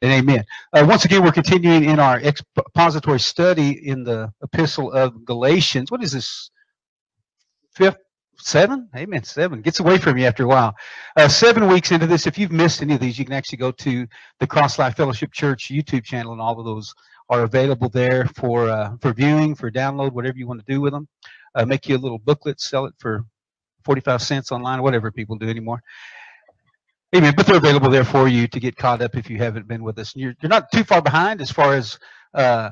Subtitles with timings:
[0.00, 0.44] And amen.
[0.72, 5.90] Uh, once again, we're continuing in our expository study in the epistle of Galatians.
[5.90, 6.50] What is this?
[7.72, 7.98] Fifth,
[8.38, 8.88] seven?
[8.96, 9.24] Amen.
[9.24, 9.60] Seven.
[9.60, 10.74] Gets away from you after a while.
[11.16, 12.28] Uh, seven weeks into this.
[12.28, 14.06] If you've missed any of these, you can actually go to
[14.38, 16.94] the Cross Life Fellowship Church YouTube channel, and all of those
[17.28, 20.92] are available there for uh, for viewing, for download, whatever you want to do with
[20.92, 21.08] them.
[21.56, 23.24] Uh, make you a little booklet, sell it for
[23.84, 25.82] 45 cents online, whatever people do anymore.
[27.16, 27.32] Amen.
[27.36, 29.98] But they're available there for you to get caught up if you haven't been with
[29.98, 30.12] us.
[30.12, 31.98] And you're, you're not too far behind as far as
[32.34, 32.70] uh,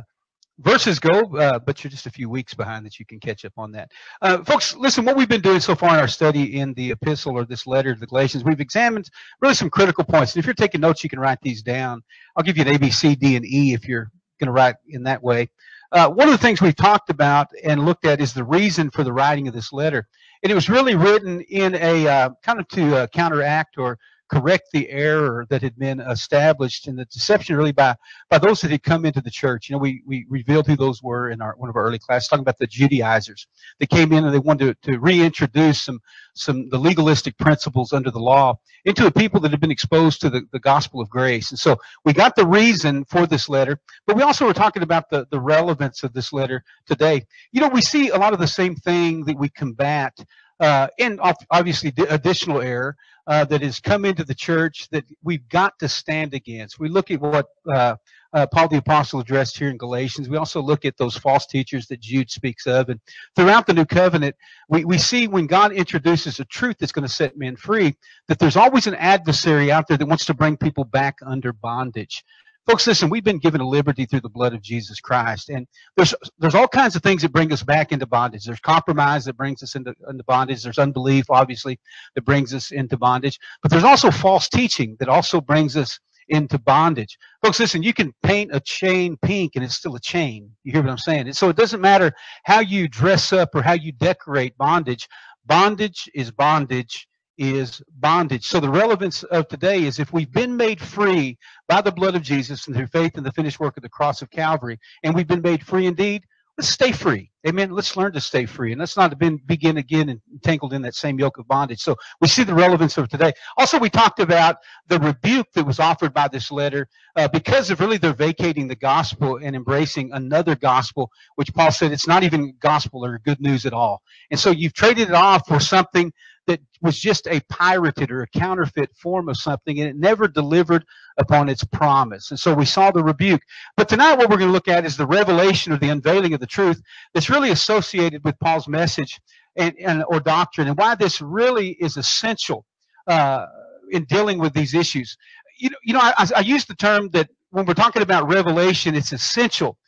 [0.59, 3.55] verses go, uh, but you're just a few weeks behind that you can catch up
[3.57, 3.91] on that.
[4.21, 7.33] Uh, folks, listen, what we've been doing so far in our study in the epistle
[7.33, 9.09] or this letter to the Galatians, we've examined
[9.41, 10.35] really some critical points.
[10.35, 12.03] And if you're taking notes, you can write these down.
[12.37, 14.77] I'll give you an A, B, C, D, and E if you're going to write
[14.89, 15.49] in that way.
[15.93, 19.05] Uh, one of the things we've talked about and looked at is the reason for
[19.05, 20.07] the writing of this letter.
[20.43, 24.69] And it was really written in a uh, kind of to uh, counteract or correct
[24.73, 27.95] the error that had been established and the deception really by
[28.29, 29.69] by those that had come into the church.
[29.69, 32.29] You know, we we revealed who those were in our one of our early classes,
[32.29, 33.47] talking about the Judaizers.
[33.79, 36.01] They came in and they wanted to, to reintroduce some
[36.35, 40.31] some the legalistic principles under the law into a people that had been exposed to
[40.31, 41.51] the, the gospel of grace.
[41.51, 45.11] And so we got the reason for this letter, but we also were talking about
[45.11, 47.27] the, the relevance of this letter today.
[47.53, 50.17] You know, we see a lot of the same thing that we combat
[50.61, 55.79] uh, and obviously additional error uh, that has come into the church that we've got
[55.81, 56.79] to stand against.
[56.79, 57.97] We look at what uh,
[58.33, 60.29] uh, Paul the Apostle addressed here in Galatians.
[60.29, 62.89] We also look at those false teachers that Jude speaks of.
[62.89, 63.01] And
[63.35, 64.37] throughout the New Covenant,
[64.69, 67.95] we, we see when God introduces a truth that's going to set men free,
[68.29, 72.25] that there's always an adversary out there that wants to bring people back under bondage.
[72.67, 75.51] Folks, listen, we've been given a liberty through the blood of Jesus Christ.
[75.51, 78.45] And there's there's all kinds of things that bring us back into bondage.
[78.45, 80.65] There's compromise that brings us into, into bondage.
[80.65, 81.79] There's unbelief, obviously,
[82.17, 83.39] that brings us into bondage.
[83.63, 87.17] But there's also false teaching that also brings us into bondage.
[87.41, 90.51] Folks, listen, you can paint a chain pink and it's still a chain.
[90.65, 91.27] You hear what I'm saying?
[91.27, 92.13] And so it doesn't matter
[92.45, 95.09] how you dress up or how you decorate bondage.
[95.47, 97.07] Bondage is bondage
[97.39, 98.47] is bondage.
[98.47, 101.39] So the relevance of today is if we've been made free
[101.69, 104.23] by the blood of Jesus and through faith in the finished work of the cross
[104.23, 106.25] of Calvary, and we've been made free indeed,
[106.57, 107.31] let's stay free.
[107.47, 107.71] Amen.
[107.71, 108.73] Let's learn to stay free.
[108.73, 111.81] And let's not been, begin again and tangled in that same yoke of bondage.
[111.81, 113.33] So we see the relevance of today.
[113.57, 114.57] Also, we talked about
[114.89, 118.75] the rebuke that was offered by this letter uh, because of really they're vacating the
[118.75, 123.67] gospel and embracing another gospel, which Paul said it's not even gospel or good news
[123.67, 124.03] at all.
[124.31, 126.13] And so you've traded it off for something
[126.47, 130.85] that was just a pirated or a counterfeit form of something and it never delivered
[131.19, 132.31] upon its promise.
[132.31, 133.43] And so we saw the rebuke.
[133.77, 136.41] But tonight what we're going to look at is the revelation or the unveiling of
[136.41, 136.81] the truth
[137.15, 139.21] that's really associated with Paul's message
[139.57, 142.65] and, and or doctrine and why this really is essential
[143.07, 143.47] uh,
[143.91, 145.17] in dealing with these issues.
[145.59, 148.95] You know, you know I, I use the term that when we're talking about revelation,
[148.95, 149.79] it's essential.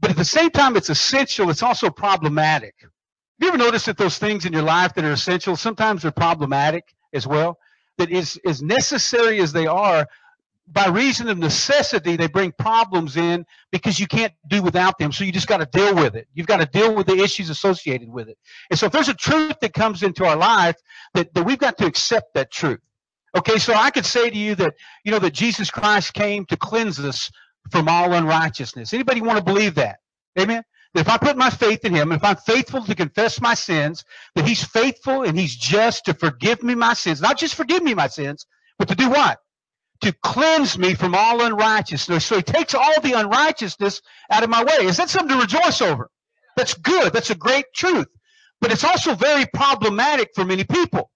[0.00, 2.74] But at the same time, it's essential, it's also problematic.
[3.38, 6.94] You ever noticed that those things in your life that are essential sometimes are problematic
[7.12, 7.58] as well?
[7.98, 10.06] That is as necessary as they are,
[10.68, 15.12] by reason of necessity, they bring problems in because you can't do without them.
[15.12, 16.26] So you just got to deal with it.
[16.34, 18.38] You've got to deal with the issues associated with it.
[18.70, 20.76] And so if there's a truth that comes into our life,
[21.14, 22.80] that, that we've got to accept that truth.
[23.36, 26.56] Okay, so I could say to you that, you know, that Jesus Christ came to
[26.56, 27.30] cleanse us
[27.70, 28.92] from all unrighteousness.
[28.92, 29.98] Anybody want to believe that?
[30.38, 30.62] Amen?
[30.94, 34.04] That if I put my faith in him, if I'm faithful to confess my sins,
[34.34, 37.20] that he's faithful and he's just to forgive me my sins.
[37.20, 38.46] Not just forgive me my sins,
[38.78, 39.38] but to do what?
[40.02, 42.24] To cleanse me from all unrighteousness.
[42.24, 44.86] So he takes all the unrighteousness out of my way.
[44.86, 46.10] Is that something to rejoice over?
[46.56, 47.12] That's good.
[47.12, 48.08] That's a great truth.
[48.60, 51.10] But it's also very problematic for many people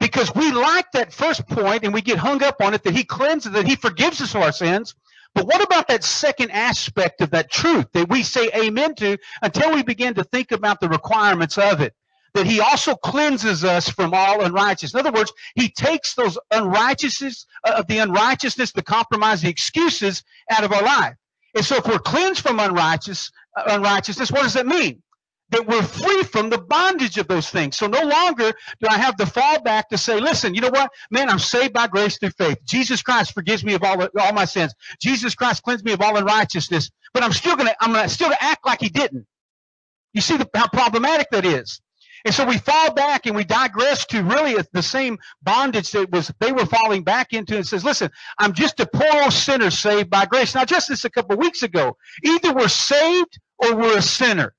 [0.00, 3.04] because we like that first point and we get hung up on it that he
[3.04, 4.94] cleanses, that he forgives us of our sins.
[5.36, 9.74] But what about that second aspect of that truth that we say amen to until
[9.74, 11.92] we begin to think about the requirements of it?
[12.32, 14.94] That he also cleanses us from all unrighteousness.
[14.98, 20.64] In other words, he takes those unrighteousness, uh, the unrighteousness, the compromise, the excuses out
[20.64, 21.14] of our life.
[21.54, 25.02] And so if we're cleansed from unrighteous, uh, unrighteousness, what does that mean?
[25.50, 27.76] That we're free from the bondage of those things.
[27.76, 30.90] So no longer do I have the fallback to say, listen, you know what?
[31.10, 32.58] Man, I'm saved by grace through faith.
[32.64, 34.74] Jesus Christ forgives me of all, all my sins.
[35.00, 36.90] Jesus Christ cleansed me of all unrighteousness.
[37.14, 39.26] But I'm still gonna, I'm gonna still to act like he didn't.
[40.14, 41.80] You see the, how problematic that is.
[42.24, 46.32] And so we fall back and we digress to really the same bondage that was
[46.40, 50.10] they were falling back into and says, listen, I'm just a poor old sinner saved
[50.10, 50.54] by grace.
[50.56, 54.55] Now just this a couple of weeks ago, either we're saved or we're a sinner.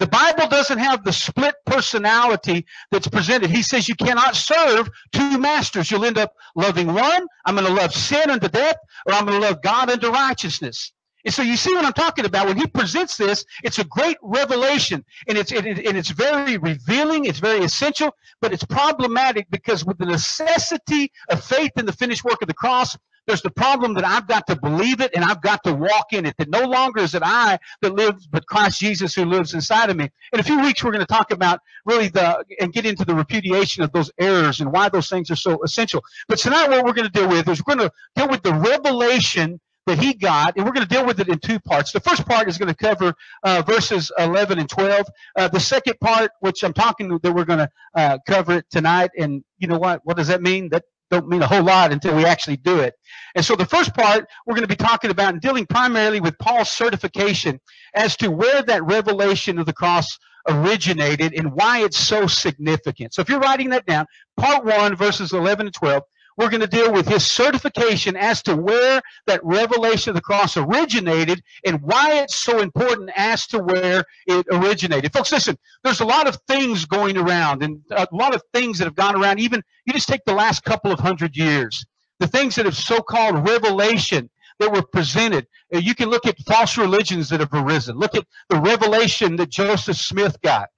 [0.00, 3.50] The Bible doesn't have the split personality that's presented.
[3.50, 5.90] He says you cannot serve two masters.
[5.90, 7.26] You'll end up loving one.
[7.44, 8.76] I'm going to love sin unto death,
[9.06, 10.92] or I'm going to love God unto righteousness.
[11.26, 12.46] And so you see what I'm talking about.
[12.46, 17.26] When he presents this, it's a great revelation, and it's it, and it's very revealing.
[17.26, 22.24] It's very essential, but it's problematic because with the necessity of faith in the finished
[22.24, 25.42] work of the cross, there's the problem that I've got to believe it and I've
[25.42, 26.34] got to walk in it.
[26.38, 29.96] That no longer is it I that lives, but Christ Jesus who lives inside of
[29.96, 30.10] me.
[30.32, 33.14] In a few weeks, we're going to talk about really the and get into the
[33.14, 36.02] repudiation of those errors and why those things are so essential.
[36.28, 38.54] But tonight, what we're going to deal with is we're going to deal with the
[38.54, 41.92] revelation that he got, and we're going to deal with it in two parts.
[41.92, 45.06] The first part is going to cover uh, verses 11 and 12.
[45.36, 49.10] Uh, the second part, which I'm talking that we're going to uh, cover it tonight,
[49.18, 50.00] and you know what?
[50.04, 50.68] What does that mean?
[50.70, 52.94] That don't mean a whole lot until we actually do it.
[53.34, 56.38] And so the first part we're going to be talking about and dealing primarily with
[56.38, 57.60] Paul's certification
[57.94, 60.18] as to where that revelation of the cross
[60.48, 63.14] originated and why it's so significant.
[63.14, 66.02] So if you're writing that down, part one, verses 11 and 12,
[66.36, 70.56] we're going to deal with his certification as to where that revelation of the cross
[70.56, 75.12] originated and why it's so important as to where it originated.
[75.12, 78.84] Folks, listen, there's a lot of things going around and a lot of things that
[78.84, 79.38] have gone around.
[79.40, 81.84] Even you just take the last couple of hundred years,
[82.18, 85.46] the things that have so-called revelation that were presented.
[85.74, 87.96] Uh, you can look at false religions that have arisen.
[87.98, 90.68] Look at the revelation that Joseph Smith got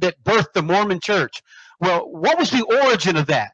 [0.00, 1.42] that birthed the Mormon church.
[1.80, 3.52] Well, what was the origin of that?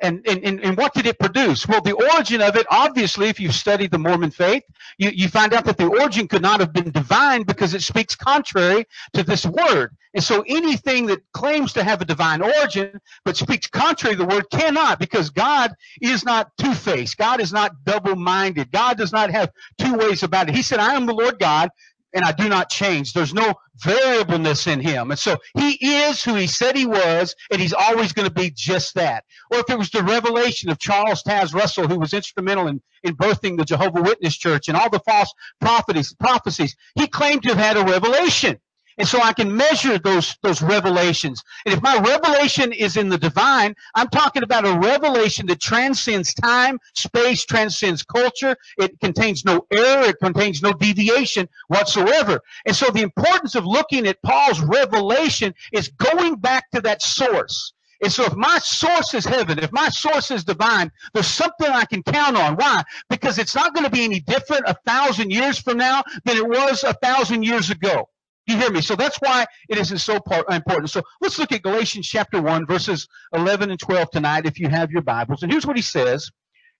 [0.00, 1.66] And, and, and what did it produce?
[1.66, 4.62] Well, the origin of it, obviously, if you've studied the Mormon faith,
[4.96, 8.14] you, you find out that the origin could not have been divine because it speaks
[8.14, 9.96] contrary to this word.
[10.14, 14.28] And so anything that claims to have a divine origin but speaks contrary to the
[14.28, 17.16] word cannot because God is not two-faced.
[17.18, 18.70] God is not double-minded.
[18.70, 20.54] God does not have two ways about it.
[20.54, 21.70] He said, I am the Lord God
[22.14, 23.12] and I do not change.
[23.12, 25.10] There's no variableness in him.
[25.10, 25.72] And so he
[26.04, 29.24] is who he said he was, and he's always going to be just that.
[29.50, 33.16] Or if it was the revelation of Charles Taze Russell, who was instrumental in, in
[33.16, 37.58] birthing the Jehovah Witness Church and all the false prophecies, prophecies, he claimed to have
[37.58, 38.58] had a revelation.
[38.98, 41.44] And so I can measure those, those revelations.
[41.64, 46.34] And if my revelation is in the divine, I'm talking about a revelation that transcends
[46.34, 48.56] time, space, transcends culture.
[48.76, 50.02] It contains no error.
[50.02, 52.40] It contains no deviation whatsoever.
[52.66, 57.72] And so the importance of looking at Paul's revelation is going back to that source.
[58.02, 61.84] And so if my source is heaven, if my source is divine, there's something I
[61.84, 62.56] can count on.
[62.56, 62.82] Why?
[63.10, 66.48] Because it's not going to be any different a thousand years from now than it
[66.48, 68.08] was a thousand years ago.
[68.48, 68.80] You hear me?
[68.80, 70.18] So that's why it is so
[70.50, 70.88] important.
[70.88, 74.90] So let's look at Galatians chapter 1, verses 11 and 12 tonight if you have
[74.90, 75.42] your Bibles.
[75.42, 76.30] And here's what he says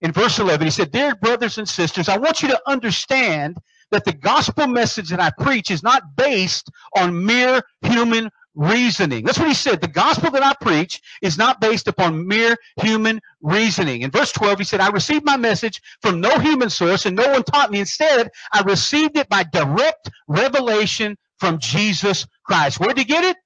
[0.00, 0.66] in verse 11.
[0.66, 3.58] He said, Dear brothers and sisters, I want you to understand
[3.90, 9.26] that the gospel message that I preach is not based on mere human reasoning.
[9.26, 9.82] That's what he said.
[9.82, 14.02] The gospel that I preach is not based upon mere human reasoning.
[14.02, 17.30] In verse 12, he said, I received my message from no human source and no
[17.30, 17.78] one taught me.
[17.78, 22.80] Instead, I received it by direct revelation from Jesus Christ.
[22.80, 23.36] Where'd he get it?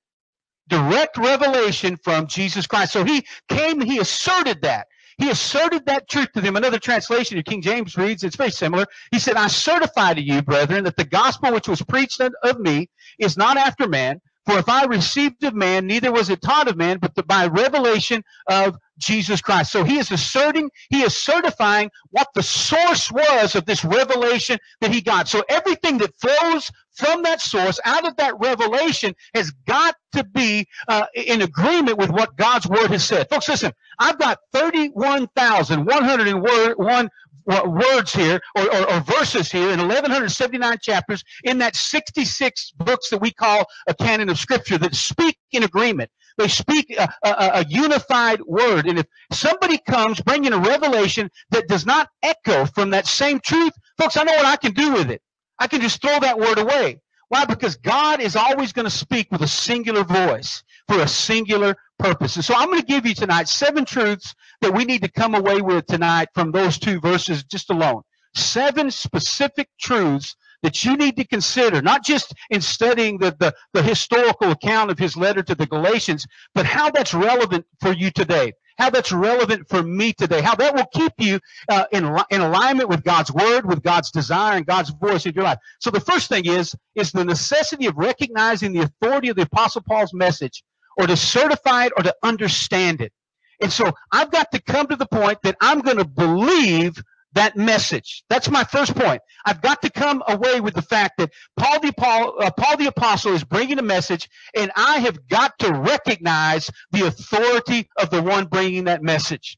[0.68, 2.92] Direct revelation from Jesus Christ.
[2.92, 4.86] So he came, he asserted that.
[5.18, 6.56] He asserted that truth to them.
[6.56, 8.86] Another translation of King James reads, it's very similar.
[9.10, 12.88] He said, I certify to you, brethren, that the gospel which was preached of me
[13.18, 16.76] is not after man, for if I received of man, neither was it taught of
[16.76, 19.70] man, but by revelation of Jesus Christ.
[19.70, 24.92] So he is asserting, he is certifying what the source was of this revelation that
[24.92, 25.28] he got.
[25.28, 30.66] So everything that flows from that source, out of that revelation, has got to be
[30.88, 33.28] uh, in agreement with what God's word has said.
[33.30, 37.11] Folks, listen, I've got 31,101
[37.46, 43.20] words here or, or, or, verses here in 1179 chapters in that 66 books that
[43.20, 46.08] we call a canon of scripture that speak in agreement.
[46.38, 48.87] They speak a, a, a unified word.
[48.87, 53.72] And if somebody comes bringing a revelation that does not echo from that same truth,
[53.99, 55.20] folks, I know what I can do with it.
[55.62, 57.00] I can just throw that word away.
[57.28, 57.45] Why?
[57.45, 62.35] Because God is always going to speak with a singular voice for a singular purpose.
[62.35, 65.37] And so I'm going to give you tonight seven truths that we need to come
[65.37, 68.02] away with tonight from those two verses just alone.
[68.35, 73.85] Seven specific truths that you need to consider, not just in studying the, the, the,
[73.85, 76.26] historical account of his letter to the Galatians,
[76.57, 78.52] but how that's relevant for you today.
[78.79, 80.41] How that's relevant for me today.
[80.41, 84.57] How that will keep you uh, in, in alignment with God's word, with God's desire,
[84.57, 85.59] and God's voice in your life.
[85.81, 89.83] So the first thing is, is the necessity of recognizing the authority of the Apostle
[89.83, 90.62] Paul's message
[90.97, 93.12] or to certify it or to understand it.
[93.61, 97.00] And so I've got to come to the point that I'm going to believe
[97.34, 98.24] that message.
[98.28, 99.22] That's my first point.
[99.44, 102.86] I've got to come away with the fact that Paul the, Paul, uh, Paul the
[102.86, 108.22] Apostle is bringing a message, and I have got to recognize the authority of the
[108.22, 109.56] one bringing that message.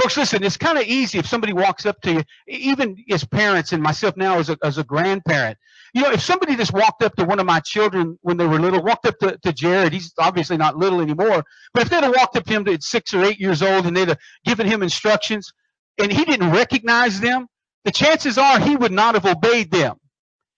[0.00, 3.72] Folks, listen, it's kind of easy if somebody walks up to you, even as parents
[3.72, 5.58] and myself now as a, as a grandparent.
[5.92, 8.58] You know, if somebody just walked up to one of my children when they were
[8.58, 12.14] little, walked up to, to Jared, he's obviously not little anymore, but if they'd have
[12.16, 14.82] walked up to him at six or eight years old and they'd have given him
[14.82, 15.52] instructions
[16.02, 17.46] and he didn't recognize them,
[17.84, 19.96] the chances are he would not have obeyed them.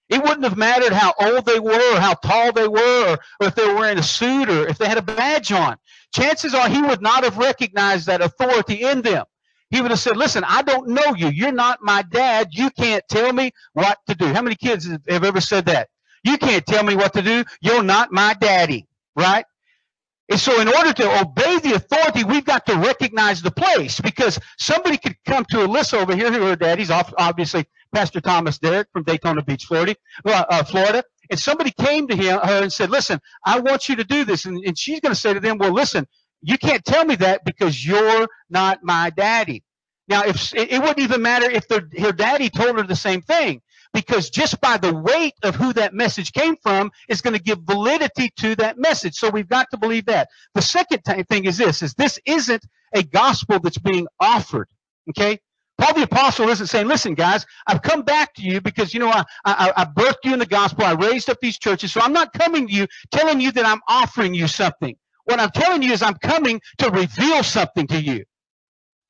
[0.09, 3.47] It wouldn't have mattered how old they were or how tall they were or, or
[3.47, 5.77] if they were wearing a suit or if they had a badge on.
[6.15, 9.25] Chances are he would not have recognized that authority in them.
[9.71, 11.29] He would have said, listen, I don't know you.
[11.29, 12.49] You're not my dad.
[12.51, 14.27] You can't tell me what to do.
[14.27, 15.89] How many kids have ever said that?
[16.25, 17.45] You can't tell me what to do.
[17.63, 19.47] You're not my daddy, right?
[20.33, 24.39] And so in order to obey the authority, we've got to recognize the place because
[24.59, 29.43] somebody could come to Alyssa over here, her daddy's obviously Pastor Thomas Derrick from Daytona
[29.43, 31.05] Beach, Florida, uh, Florida.
[31.31, 34.47] And somebody came to him, her and said, listen, I want you to do this.
[34.47, 36.09] And, and she's going to say to them, well, listen,
[36.41, 39.63] you can't tell me that because you're not my daddy.
[40.09, 43.61] Now, if it wouldn't even matter if her daddy told her the same thing,
[43.95, 47.61] because just by the weight of who that message came from is going to give
[47.63, 49.17] validity to that message.
[49.17, 50.29] So we've got to believe that.
[50.55, 54.69] The second thing is this: is this isn't a gospel that's being offered.
[55.11, 55.41] Okay,
[55.79, 59.11] Paul the apostle isn't saying, "Listen, guys, I've come back to you because you know
[59.11, 60.85] I, I, I birthed you in the gospel.
[60.85, 63.81] I raised up these churches, so I'm not coming to you telling you that I'm
[63.89, 64.97] offering you something."
[65.27, 68.25] What I'm telling you is I'm coming to reveal something to you.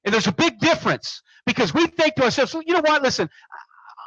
[0.04, 3.02] And there's a big difference because we think to ourselves, well, you know what?
[3.02, 3.30] Listen,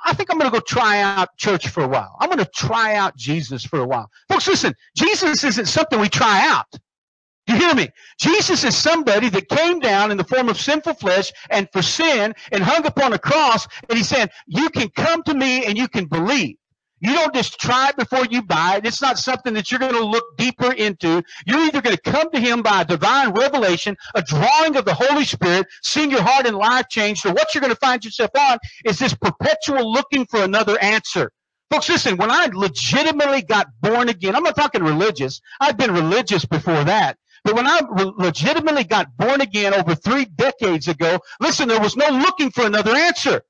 [0.05, 2.15] I think I'm going to go try out church for a while.
[2.19, 4.09] I'm going to try out Jesus for a while.
[4.29, 6.67] Folks, listen, Jesus isn't something we try out.
[7.47, 7.89] You hear me?
[8.19, 12.33] Jesus is somebody that came down in the form of sinful flesh and for sin
[12.51, 13.67] and hung upon a cross.
[13.89, 16.55] And he's saying, you can come to me and you can believe.
[17.05, 18.85] You don't just try before you buy it.
[18.87, 21.21] It's not something that you're going to look deeper into.
[21.45, 24.95] You're either going to come to Him by a divine revelation, a drawing of the
[24.95, 28.31] Holy Spirit, seeing your heart and life changed, or what you're going to find yourself
[28.35, 31.31] on is this perpetual looking for another answer.
[31.69, 35.41] Folks, listen, when I legitimately got born again, I'm not talking religious.
[35.61, 37.17] I've been religious before that.
[37.43, 37.81] But when I
[38.17, 42.95] legitimately got born again over three decades ago, listen, there was no looking for another
[42.95, 43.43] answer.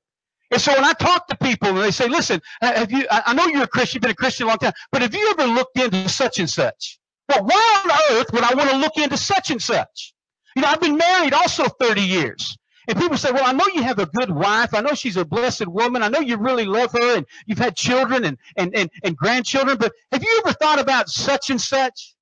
[0.50, 3.34] And so when I talk to people and they say, listen, uh, have you, I
[3.34, 5.46] know you're a Christian, you've been a Christian a long time, but have you ever
[5.46, 6.98] looked into such and such?
[7.28, 10.14] Well, why on earth would I want to look into such and such?
[10.54, 12.56] You know, I've been married also 30 years.
[12.88, 14.72] And people say, well, I know you have a good wife.
[14.72, 16.04] I know she's a blessed woman.
[16.04, 19.76] I know you really love her and you've had children and, and, and, and grandchildren,
[19.76, 22.14] but have you ever thought about such and such?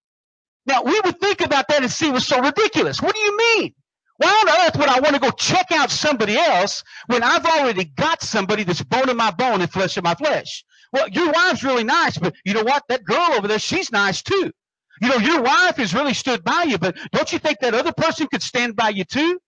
[0.66, 3.02] Now, we would think about that and see it was so ridiculous.
[3.02, 3.74] What do you mean?
[4.16, 7.84] Why on earth would I want to go check out somebody else when I've already
[7.84, 10.64] got somebody that's bone of my bone and flesh of my flesh?
[10.92, 12.84] Well, your wife's really nice, but you know what?
[12.88, 14.52] That girl over there, she's nice too.
[15.00, 17.92] You know, your wife has really stood by you, but don't you think that other
[17.92, 19.40] person could stand by you too?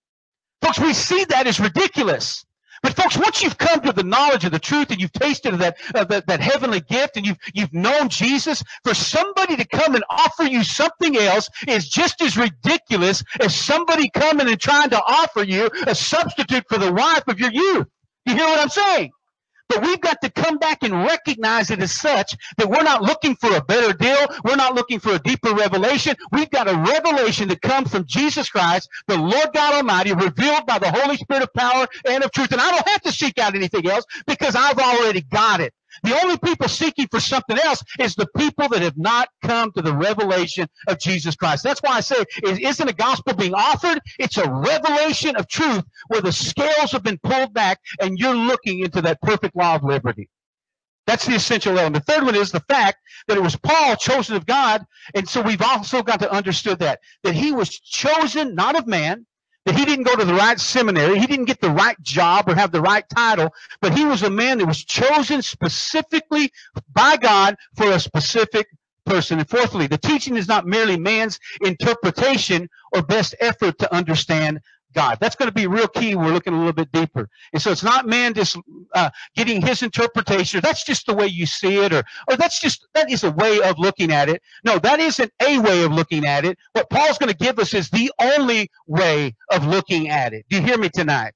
[0.63, 2.46] Folks, we see that as ridiculous.
[2.87, 5.59] But folks, once you've come to the knowledge of the truth and you've tasted of
[5.59, 9.97] that, uh, that, that heavenly gift and you've, you've known Jesus, for somebody to come
[9.97, 15.03] and offer you something else is just as ridiculous as somebody coming and trying to
[15.03, 17.89] offer you a substitute for the wife of your youth.
[18.25, 19.11] You hear what I'm saying?
[19.69, 23.37] But we've got to come back and recognize it as such that we're not looking
[23.37, 24.27] for a better deal.
[24.45, 26.17] We're not looking for a deeper revelation.
[26.33, 30.79] We've got a revelation that comes from Jesus Christ, the Lord God Almighty, revealed by
[30.79, 32.53] the Holy Spirit of power and of truth.
[32.53, 35.73] And I don't have to seek out anything else because I've already got it.
[36.03, 39.83] The only people seeking for something else is the people that have not come to
[39.83, 41.63] the revelation of Jesus Christ.
[41.63, 44.01] That's why I say it isn't a gospel being offered.
[44.19, 48.81] It's a revelation of truth where the scales have been pulled back and you're looking
[48.81, 50.29] into that perfect law of liberty.
[51.07, 52.05] That's the essential element.
[52.05, 52.99] The third one is the fact
[53.29, 54.85] that it was Paul chosen of God.
[55.15, 59.25] And so we've also got to understand that, that he was chosen not of man,
[59.67, 62.55] that he didn't go to the right seminary, he didn't get the right job or
[62.55, 66.53] have the right title, but he was a man that was chosen specifically
[66.95, 68.69] by God for a specific
[69.05, 69.39] person.
[69.41, 74.61] And fourthly, the teaching is not merely man's interpretation or best effort to understand
[74.97, 75.19] God.
[75.21, 76.17] That's going to be real key.
[76.17, 77.29] We're looking a little bit deeper.
[77.53, 78.57] And so it's not man just
[78.95, 80.61] uh, getting his interpretation.
[80.63, 83.61] That's just the way you see it, or or that's just that is a way
[83.61, 84.43] of looking at it.
[84.65, 86.59] No, that isn't a way of looking at it.
[86.73, 90.47] What Paul's going to give us is the only way of looking at it.
[90.49, 91.35] Do you hear me tonight?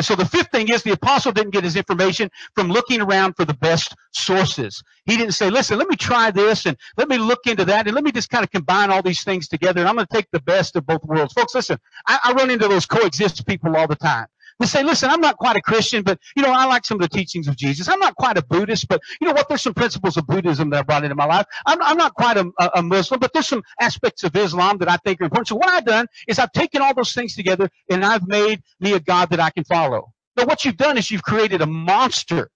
[0.00, 3.34] And so the fifth thing is the apostle didn't get his information from looking around
[3.34, 4.82] for the best sources.
[5.04, 7.94] He didn't say, listen, let me try this and let me look into that and
[7.94, 10.30] let me just kind of combine all these things together and I'm going to take
[10.32, 11.34] the best of both worlds.
[11.34, 14.24] Folks, listen, I, I run into those coexist people all the time.
[14.60, 17.02] To say, listen, I'm not quite a Christian, but you know, I like some of
[17.02, 17.88] the teachings of Jesus.
[17.88, 19.48] I'm not quite a Buddhist, but you know what?
[19.48, 21.46] There's some principles of Buddhism that I brought into my life.
[21.66, 24.96] I'm, I'm not quite a, a, Muslim, but there's some aspects of Islam that I
[24.98, 25.48] think are important.
[25.48, 28.94] So what I've done is I've taken all those things together and I've made me
[28.94, 30.12] a God that I can follow.
[30.36, 32.50] Now what you've done is you've created a monster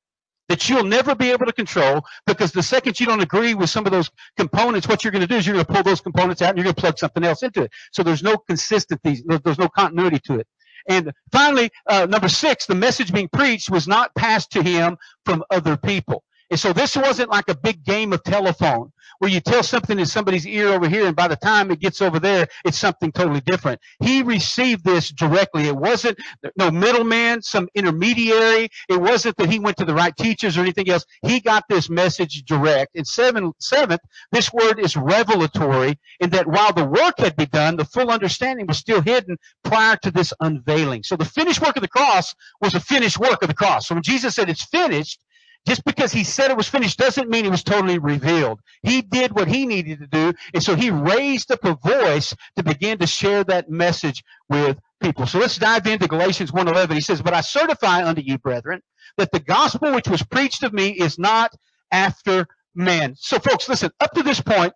[0.49, 3.87] that you'll never be able to control because the second you don't agree with some
[3.87, 6.43] of those components, what you're going to do is you're going to pull those components
[6.43, 7.71] out and you're going to plug something else into it.
[7.93, 10.47] So there's no consistency, there's no continuity to it.
[10.89, 15.45] And finally, uh, number six, the message being preached was not passed to him from
[15.51, 16.25] other people.
[16.51, 20.07] And so this wasn't like a big game of telephone where you tell something in
[20.07, 23.41] somebody's ear over here and by the time it gets over there, it's something totally
[23.41, 23.81] different.
[24.01, 25.65] He received this directly.
[25.69, 26.19] It wasn't
[26.57, 28.69] no middleman, some intermediary.
[28.89, 31.05] It wasn't that he went to the right teachers or anything else.
[31.23, 32.97] He got this message direct.
[32.97, 37.77] And seven, seventh, this word is revelatory in that while the work had been done,
[37.77, 41.03] the full understanding was still hidden prior to this unveiling.
[41.03, 43.89] So the finished work of the cross was a finished work of the cross.
[43.89, 45.21] So when Jesus said it's finished,
[45.67, 48.61] just because he said it was finished doesn't mean it was totally revealed.
[48.83, 52.63] He did what he needed to do, and so he raised up a voice to
[52.63, 55.27] begin to share that message with people.
[55.27, 56.95] So let's dive into Galatians 1:11.
[56.95, 58.81] He says, "But I certify unto you, brethren,
[59.17, 61.55] that the gospel which was preached of me is not
[61.91, 64.73] after man." So folks, listen, up to this point,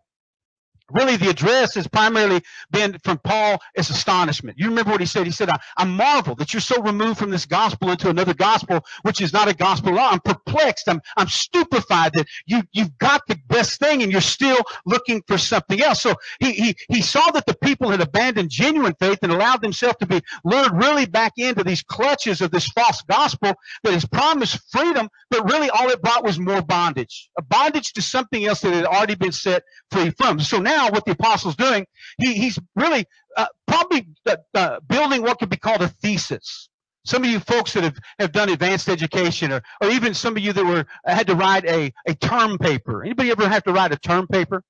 [0.93, 4.59] really the address has primarily been from Paul as astonishment.
[4.59, 5.27] You remember what he said?
[5.27, 9.21] He said, I, marvel that you're so removed from this gospel into another gospel, which
[9.21, 10.11] is not a gospel law.
[10.11, 10.89] I'm perplexed.
[10.89, 15.39] I'm, I'm stupefied that you, you've got the best thing and you're still looking for
[15.39, 16.01] something else.
[16.03, 19.97] So he, he, he saw that the people had abandoned genuine faith and allowed themselves
[20.01, 24.61] to be lured really back into these clutches of this false gospel that has promised
[24.71, 28.73] freedom, but really all it brought was more bondage, a bondage to something else that
[28.73, 30.39] had already been set free from.
[30.41, 31.87] So now now what the apostle's doing,
[32.19, 33.05] he, he's really
[33.37, 36.69] uh, probably uh, uh, building what could be called a thesis.
[37.05, 40.43] Some of you folks that have, have done advanced education, or, or even some of
[40.43, 43.03] you that were had to write a, a term paper.
[43.03, 44.63] Anybody ever have to write a term paper?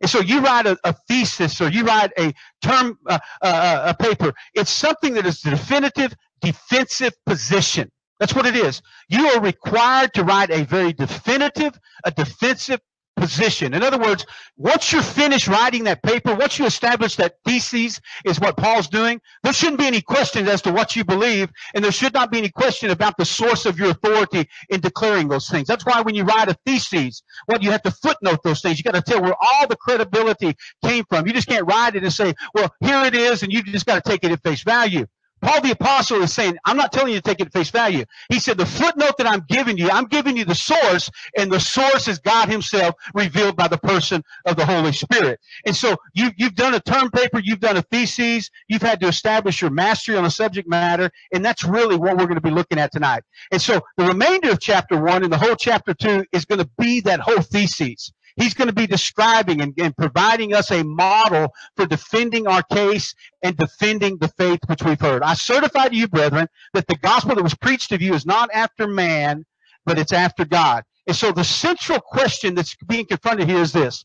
[0.00, 3.94] And so you write a, a thesis or you write a term uh, uh, uh,
[3.98, 4.32] a paper.
[4.54, 7.90] It's something that is a definitive defensive position.
[8.20, 8.82] That's what it is.
[9.08, 12.80] You are required to write a very definitive, a defensive
[13.20, 13.74] position.
[13.74, 14.24] In other words,
[14.56, 19.20] once you're finished writing that paper, once you establish that thesis is what Paul's doing,
[19.42, 22.38] there shouldn't be any questions as to what you believe, and there should not be
[22.38, 25.68] any question about the source of your authority in declaring those things.
[25.68, 28.78] That's why when you write a thesis, well, you have to footnote those things.
[28.78, 31.26] You got to tell where all the credibility came from.
[31.26, 34.02] You just can't write it and say, well, here it is, and you just got
[34.02, 35.06] to take it at face value.
[35.40, 38.04] Paul the apostle is saying, I'm not telling you to take it at face value.
[38.28, 41.60] He said, the footnote that I'm giving you, I'm giving you the source, and the
[41.60, 45.40] source is God himself revealed by the person of the Holy Spirit.
[45.66, 49.08] And so you, you've done a term paper, you've done a thesis, you've had to
[49.08, 52.50] establish your mastery on a subject matter, and that's really what we're going to be
[52.50, 53.22] looking at tonight.
[53.52, 56.70] And so the remainder of chapter one and the whole chapter two is going to
[56.78, 58.12] be that whole thesis.
[58.38, 63.14] He's going to be describing and, and, providing us a model for defending our case
[63.42, 65.22] and defending the faith which we've heard.
[65.22, 68.48] I certify to you, brethren, that the gospel that was preached of you is not
[68.54, 69.44] after man,
[69.84, 70.84] but it's after God.
[71.08, 74.04] And so the central question that's being confronted here is this.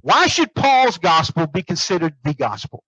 [0.00, 2.82] Why should Paul's gospel be considered the gospel?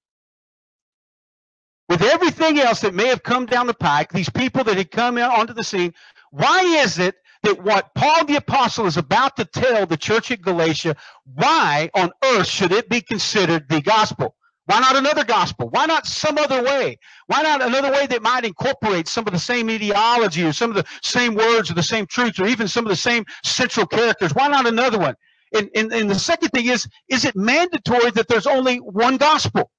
[1.89, 5.19] With everything else that may have come down the pike, these people that had come
[5.19, 5.93] onto the scene,
[6.31, 10.43] why is it that what Paul the Apostle is about to tell the church at
[10.43, 14.35] Galatia, why on earth should it be considered the gospel?
[14.67, 15.69] Why not another gospel?
[15.71, 16.97] Why not some other way?
[17.27, 20.77] Why not another way that might incorporate some of the same ideology or some of
[20.77, 24.35] the same words or the same truths or even some of the same central characters?
[24.35, 25.17] Why not another one?
[25.53, 29.71] And, and, and the second thing is, is it mandatory that there's only one gospel?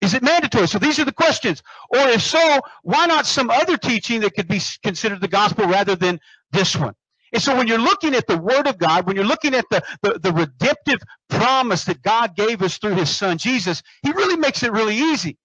[0.00, 0.66] Is it mandatory?
[0.66, 1.62] So these are the questions.
[1.90, 5.94] Or if so, why not some other teaching that could be considered the gospel rather
[5.94, 6.20] than
[6.54, 6.94] this one?
[7.34, 9.82] And so when you're looking at the Word of God, when you're looking at the,
[10.02, 14.62] the, the redemptive promise that God gave us through His Son Jesus, He really makes
[14.62, 15.36] it really easy.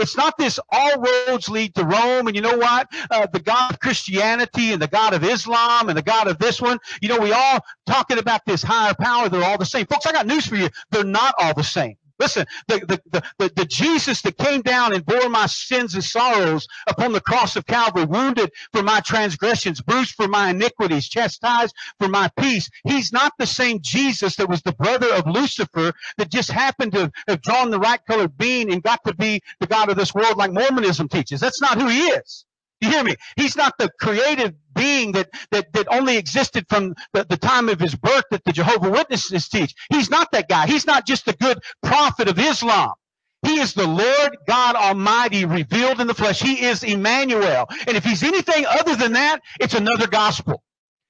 [0.00, 2.88] It's not this all roads lead to Rome, and you know what?
[3.10, 6.60] Uh, the God of Christianity and the God of Islam and the God of this
[6.60, 6.78] one.
[7.02, 9.28] You know, we all talking about this higher power.
[9.28, 9.86] They're all the same.
[9.86, 10.68] Folks, I got news for you.
[10.90, 11.96] They're not all the same.
[12.20, 16.68] Listen, the, the, the, the, Jesus that came down and bore my sins and sorrows
[16.86, 22.08] upon the cross of Calvary, wounded for my transgressions, bruised for my iniquities, chastised for
[22.08, 22.68] my peace.
[22.84, 27.10] He's not the same Jesus that was the brother of Lucifer that just happened to
[27.26, 30.36] have drawn the right colored bean and got to be the God of this world
[30.36, 31.40] like Mormonism teaches.
[31.40, 32.44] That's not who he is.
[32.80, 33.16] You hear me?
[33.36, 37.80] He's not the creative being that, that, that only existed from the, the time of
[37.80, 39.74] his birth that the Jehovah Witnesses teach.
[39.90, 40.66] He's not that guy.
[40.68, 42.92] He's not just the good prophet of Islam.
[43.42, 46.40] He is the Lord God Almighty revealed in the flesh.
[46.42, 47.68] He is Emmanuel.
[47.88, 50.62] And if he's anything other than that, it's another gospel.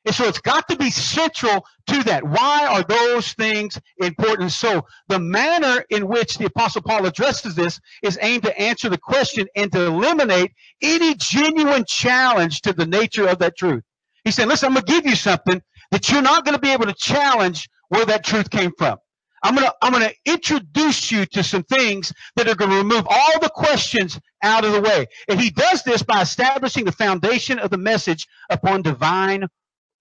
[0.07, 2.25] And so it's got to be central to that.
[2.25, 4.51] Why are those things important?
[4.51, 8.99] So the manner in which the apostle Paul addresses this is aimed to answer the
[8.99, 13.83] question and to eliminate any genuine challenge to the nature of that truth.
[14.25, 15.61] He said, listen, I'm going to give you something
[15.91, 18.97] that you're not going to be able to challenge where that truth came from.
[19.43, 22.77] I'm going to, I'm going to introduce you to some things that are going to
[22.77, 25.07] remove all the questions out of the way.
[25.29, 29.47] And he does this by establishing the foundation of the message upon divine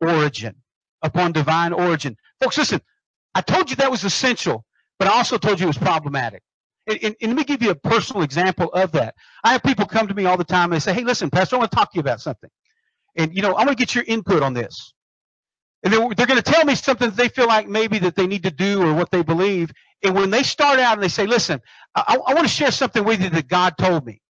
[0.01, 0.55] origin.
[1.01, 2.17] Upon divine origin.
[2.41, 2.81] Folks, listen,
[3.33, 4.65] I told you that was essential,
[4.97, 6.43] but I also told you it was problematic.
[6.87, 9.15] And, and, and, let me give you a personal example of that.
[9.43, 11.55] I have people come to me all the time and they say, Hey, listen, Pastor,
[11.55, 12.49] I want to talk to you about something.
[13.15, 14.93] And, you know, I want to get your input on this.
[15.83, 18.27] And they're, they're going to tell me something that they feel like maybe that they
[18.27, 19.71] need to do or what they believe.
[20.03, 21.61] And when they start out and they say, listen,
[21.95, 24.21] I, I want to share something with you that God told me.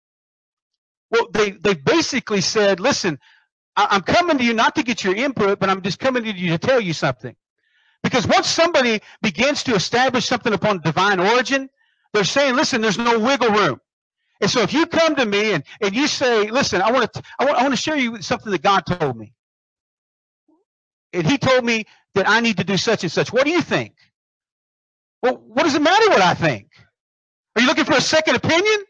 [1.12, 3.20] Well, they, they basically said, listen,
[3.76, 6.32] I, am coming to you not to get your input, but I'm just coming to
[6.32, 7.36] you to tell you something.
[8.04, 11.70] Because once somebody begins to establish something upon divine origin,
[12.14, 13.80] they're saying, listen, there's no wiggle room.
[14.42, 17.24] And so if you come to me and, and you say, listen, I want to,
[17.40, 19.34] I want, I want to share you something that God told me
[21.14, 23.32] and he told me that I need to do such and such.
[23.32, 23.94] What do you think?
[25.22, 26.68] Well, what does it matter what I think?
[27.56, 28.84] Are you looking for a second opinion?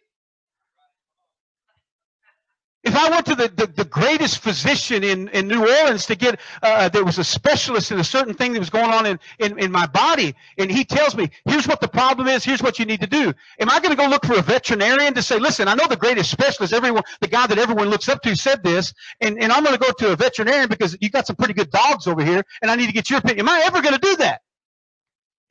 [2.83, 6.39] If I went to the, the, the, greatest physician in, in New Orleans to get,
[6.63, 9.59] uh, there was a specialist in a certain thing that was going on in, in,
[9.59, 12.85] in my body, and he tells me, here's what the problem is, here's what you
[12.85, 13.33] need to do.
[13.59, 15.97] Am I going to go look for a veterinarian to say, listen, I know the
[15.97, 19.63] greatest specialist, everyone, the guy that everyone looks up to said this, and, and I'm
[19.63, 22.43] going to go to a veterinarian because you got some pretty good dogs over here,
[22.61, 23.41] and I need to get your opinion.
[23.41, 24.41] Am I ever going to do that?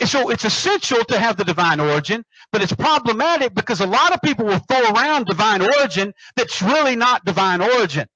[0.00, 4.14] And so it's essential to have the divine origin, but it's problematic because a lot
[4.14, 8.06] of people will throw around divine origin that's really not divine origin.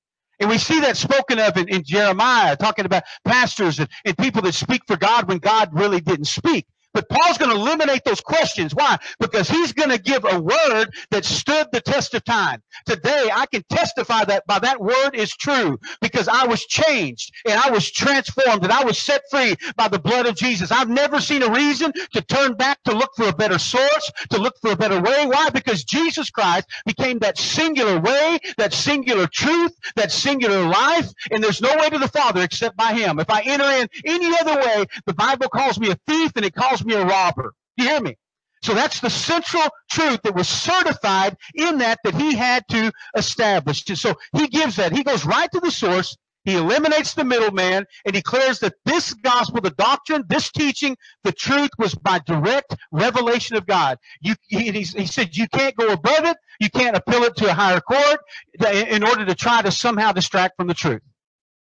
[0.41, 4.43] And we see that spoken of in, in Jeremiah, talking about pastors and, and people
[4.43, 6.67] that speak for God when God really didn't speak.
[6.95, 8.75] But Paul's going to eliminate those questions.
[8.75, 8.99] Why?
[9.19, 12.63] Because he's going to give a word that stood the test of time.
[12.87, 17.61] Today, I can testify that by that word is true because I was changed and
[17.61, 20.71] I was transformed and I was set free by the blood of Jesus.
[20.73, 24.39] I've never seen a reason to turn back to look for a better source, to
[24.39, 25.27] look for a better way.
[25.27, 25.51] Why?
[25.51, 31.61] Because Jesus Christ became that singular way, that singular truth, that singular life, and there's
[31.61, 33.19] no way to the Father except by Him.
[33.19, 36.55] If I enter in any other way, the Bible calls me a thief and it
[36.55, 37.55] calls me a robber.
[37.77, 38.17] You hear me?
[38.63, 43.85] So that's the central truth that was certified in that that he had to establish.
[43.85, 44.93] So he gives that.
[44.93, 46.17] He goes right to the source.
[46.45, 51.71] He eliminates the middleman and declares that this gospel, the doctrine, this teaching, the truth
[51.79, 53.99] was by direct revelation of God.
[54.21, 56.37] You, he, he said you can't go above it.
[56.59, 58.21] You can't appeal it to a higher court
[58.65, 61.03] in order to try to somehow distract from the truth.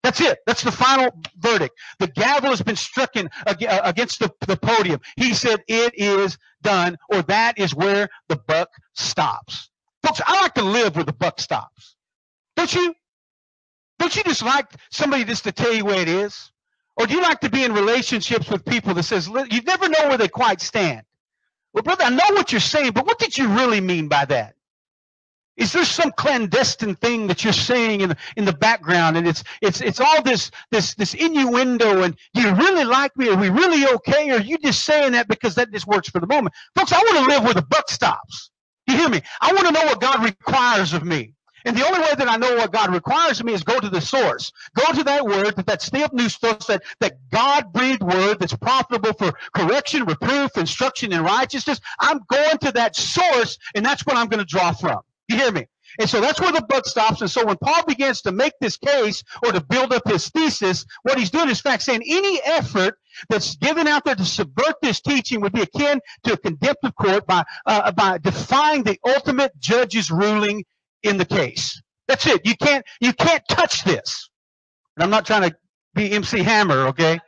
[0.02, 0.38] That's it.
[0.46, 1.78] That's the final verdict.
[2.00, 5.00] The gavel has been stricken uh, against the, the podium.
[5.16, 9.70] He said, it is done, or that is where the buck stops.
[10.04, 11.94] Folks, I like to live where the buck stops.
[12.56, 12.94] Don't you?
[13.98, 16.50] Don't you just like somebody just to tell you where it is?
[16.96, 20.08] Or do you like to be in relationships with people that says, you never know
[20.08, 21.02] where they quite stand?
[21.72, 24.56] Well, brother, I know what you're saying, but what did you really mean by that?
[25.56, 29.44] Is there some clandestine thing that you're saying in the, in the background, and it's
[29.60, 33.28] it's it's all this this this innuendo, and do you really like me?
[33.28, 34.30] Are we really okay?
[34.30, 36.92] Or are you just saying that because that just works for the moment, folks?
[36.92, 38.50] I want to live where the buck stops.
[38.86, 39.20] You hear me?
[39.40, 41.34] I want to know what God requires of me.
[41.64, 43.88] And the only way that I know what God requires of me is go to
[43.88, 44.50] the source.
[44.74, 50.04] Go to that word, that, that theopneustos, that, that God-breathed word that's profitable for correction,
[50.04, 51.80] reproof, instruction, and righteousness.
[52.00, 55.02] I'm going to that source, and that's what I'm going to draw from.
[55.32, 55.66] You hear me?
[55.98, 57.20] And so that's where the buck stops.
[57.20, 60.84] And so when Paul begins to make this case or to build up his thesis,
[61.02, 62.94] what he's doing is fact saying any effort
[63.28, 67.26] that's given out there to subvert this teaching would be akin to a contemptible court
[67.26, 70.64] by, uh, by defying the ultimate judge's ruling
[71.02, 71.80] in the case.
[72.08, 72.42] That's it.
[72.44, 74.30] You can't, you can't touch this.
[74.96, 75.56] And I'm not trying to
[75.94, 77.18] be MC Hammer, okay?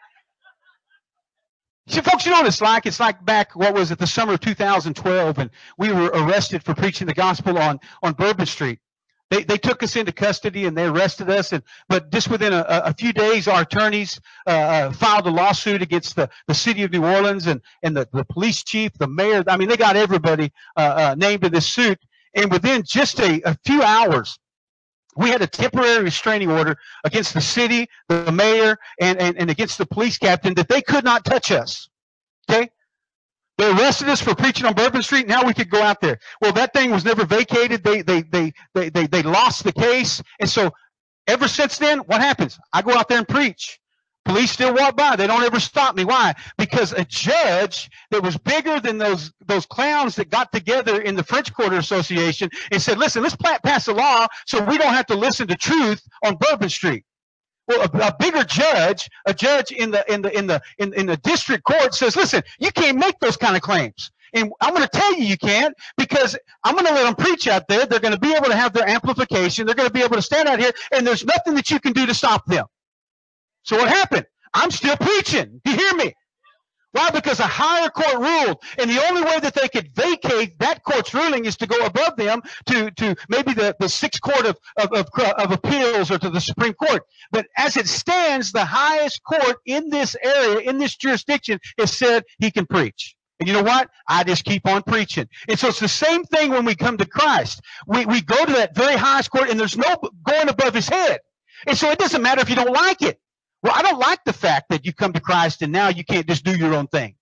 [1.86, 2.86] See, folks, you know what it's like?
[2.86, 6.74] It's like back, what was it, the summer of 2012, and we were arrested for
[6.74, 8.78] preaching the gospel on, on Bourbon Street.
[9.30, 11.52] They, they took us into custody and they arrested us.
[11.52, 15.82] And, but just within a, a few days, our attorneys uh, uh, filed a lawsuit
[15.82, 19.42] against the, the city of New Orleans and, and the, the police chief, the mayor.
[19.46, 21.98] I mean, they got everybody uh, uh, named in this suit.
[22.34, 24.38] And within just a, a few hours,
[25.16, 29.78] we had a temporary restraining order against the city, the mayor, and, and, and against
[29.78, 31.88] the police captain that they could not touch us.
[32.50, 32.70] Okay?
[33.56, 35.28] They arrested us for preaching on Bourbon Street.
[35.28, 36.18] Now we could go out there.
[36.40, 37.84] Well, that thing was never vacated.
[37.84, 40.20] They, they, they, they, they, they lost the case.
[40.40, 40.72] And so
[41.28, 42.58] ever since then, what happens?
[42.72, 43.78] I go out there and preach.
[44.24, 45.16] Police still walk by.
[45.16, 46.04] They don't ever stop me.
[46.04, 46.34] Why?
[46.56, 51.22] Because a judge that was bigger than those, those clowns that got together in the
[51.22, 55.14] French Quarter Association and said, listen, let's pass a law so we don't have to
[55.14, 57.04] listen to truth on Bourbon Street.
[57.66, 61.06] Well, a, a, bigger judge, a judge in the in the in the in, in
[61.06, 64.86] the district court says, "Listen, you can't make those kind of claims." And I'm going
[64.86, 67.86] to tell you you can't because I'm going to let them preach out there.
[67.86, 69.64] They're going to be able to have their amplification.
[69.64, 71.94] They're going to be able to stand out here, and there's nothing that you can
[71.94, 72.66] do to stop them.
[73.64, 74.26] So what happened?
[74.52, 75.60] I'm still preaching.
[75.64, 76.14] You hear me?
[76.92, 77.10] Why?
[77.10, 81.12] Because a higher court ruled, and the only way that they could vacate that court's
[81.12, 84.92] ruling is to go above them to, to maybe the, the sixth court of, of,
[84.92, 87.02] of, of appeals or to the Supreme Court.
[87.32, 92.22] But as it stands, the highest court in this area, in this jurisdiction, has said
[92.38, 93.16] he can preach.
[93.40, 93.90] And you know what?
[94.08, 95.28] I just keep on preaching.
[95.48, 97.60] And so it's the same thing when we come to Christ.
[97.88, 101.18] We, we go to that very highest court and there's no going above his head.
[101.66, 103.18] And so it doesn't matter if you don't like it.
[103.64, 106.28] Well, I don't like the fact that you come to Christ and now you can't
[106.28, 107.14] just do your own thing.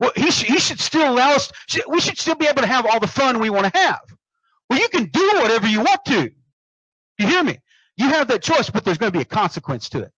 [0.00, 1.52] Well, he, sh- he should still allow us,
[1.88, 4.00] we should still be able to have all the fun we want to have.
[4.68, 6.32] Well, you can do whatever you want to.
[7.18, 7.58] You hear me?
[7.96, 10.12] You have that choice, but there's going to be a consequence to it.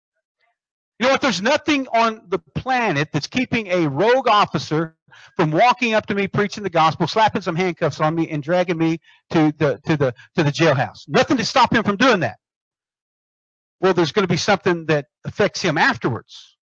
[0.97, 1.21] You know what?
[1.21, 4.95] There's nothing on the planet that's keeping a rogue officer
[5.35, 8.77] from walking up to me, preaching the gospel, slapping some handcuffs on me, and dragging
[8.77, 8.99] me
[9.31, 11.07] to the to the to the jailhouse.
[11.07, 12.37] Nothing to stop him from doing that
[13.79, 16.57] well, there's going to be something that affects him afterwards.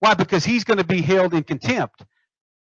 [0.00, 0.14] Why?
[0.14, 2.04] Because he's going to be held in contempt.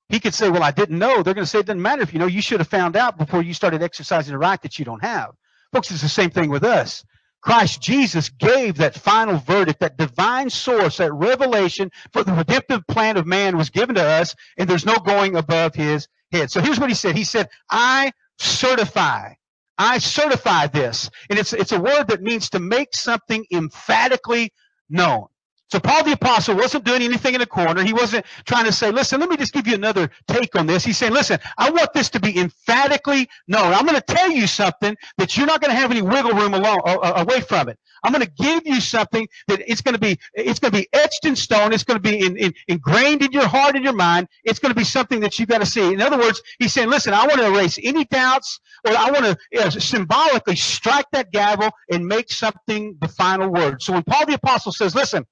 [0.09, 1.21] He could say, well, I didn't know.
[1.21, 2.27] They're going to say it doesn't matter if you know.
[2.27, 5.31] You should have found out before you started exercising a right that you don't have.
[5.73, 7.03] Folks, it's the same thing with us.
[7.41, 13.17] Christ Jesus gave that final verdict, that divine source, that revelation for the redemptive plan
[13.17, 16.51] of man was given to us, and there's no going above his head.
[16.51, 17.15] So here's what he said.
[17.15, 19.33] He said, I certify
[19.77, 21.09] I certify this.
[21.29, 24.53] And it's, it's a word that means to make something emphatically
[24.89, 25.27] known.
[25.69, 27.83] So Paul the apostle wasn't doing anything in a corner.
[27.83, 30.85] He wasn't trying to say, listen, let me just give you another take on this.
[30.85, 33.73] He's saying, listen, I want this to be emphatically known.
[33.73, 36.53] I'm going to tell you something that you're not going to have any wiggle room
[36.53, 37.77] along, uh, away from it.
[38.03, 40.87] I'm going to give you something that it's going to be, it's going to be
[40.93, 41.73] etched in stone.
[41.73, 44.27] It's going to be in, in, ingrained in your heart and your mind.
[44.45, 45.93] It's going to be something that you've got to see.
[45.93, 49.25] In other words, he's saying, listen, I want to erase any doubts or I want
[49.25, 53.81] to you know, symbolically strike that gavel and make something the final word.
[53.81, 55.25] So when Paul the apostle says, listen,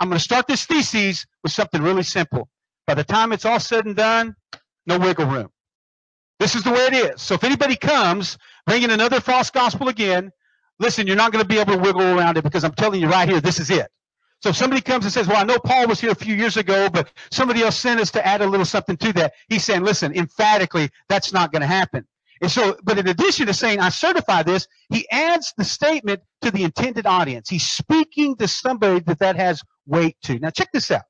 [0.00, 2.48] I'm going to start this thesis with something really simple.
[2.86, 4.36] By the time it's all said and done,
[4.86, 5.48] no wiggle room.
[6.38, 7.22] This is the way it is.
[7.22, 10.30] So if anybody comes bringing another false gospel again,
[10.78, 13.08] listen, you're not going to be able to wiggle around it because I'm telling you
[13.08, 13.88] right here, this is it.
[14.42, 16.58] So if somebody comes and says, well, I know Paul was here a few years
[16.58, 19.32] ago, but somebody else sent us to add a little something to that.
[19.48, 22.06] He's saying, listen, emphatically, that's not going to happen.
[22.42, 26.50] And so, but in addition to saying, I certify this, he adds the statement to
[26.50, 27.48] the intended audience.
[27.48, 30.38] He's speaking to somebody that that has weight to.
[30.38, 31.02] Now check this out.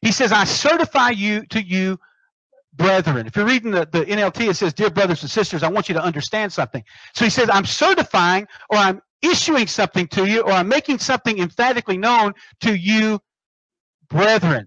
[0.00, 1.98] He says, I certify you to you,
[2.74, 3.26] brethren.
[3.26, 5.94] If you're reading the, the NLT, it says, dear brothers and sisters, I want you
[5.94, 6.82] to understand something.
[7.14, 11.38] So he says, I'm certifying or I'm issuing something to you or I'm making something
[11.38, 13.20] emphatically known to you,
[14.08, 14.66] brethren.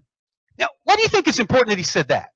[0.58, 2.30] Now, why do you think it's important that he said that?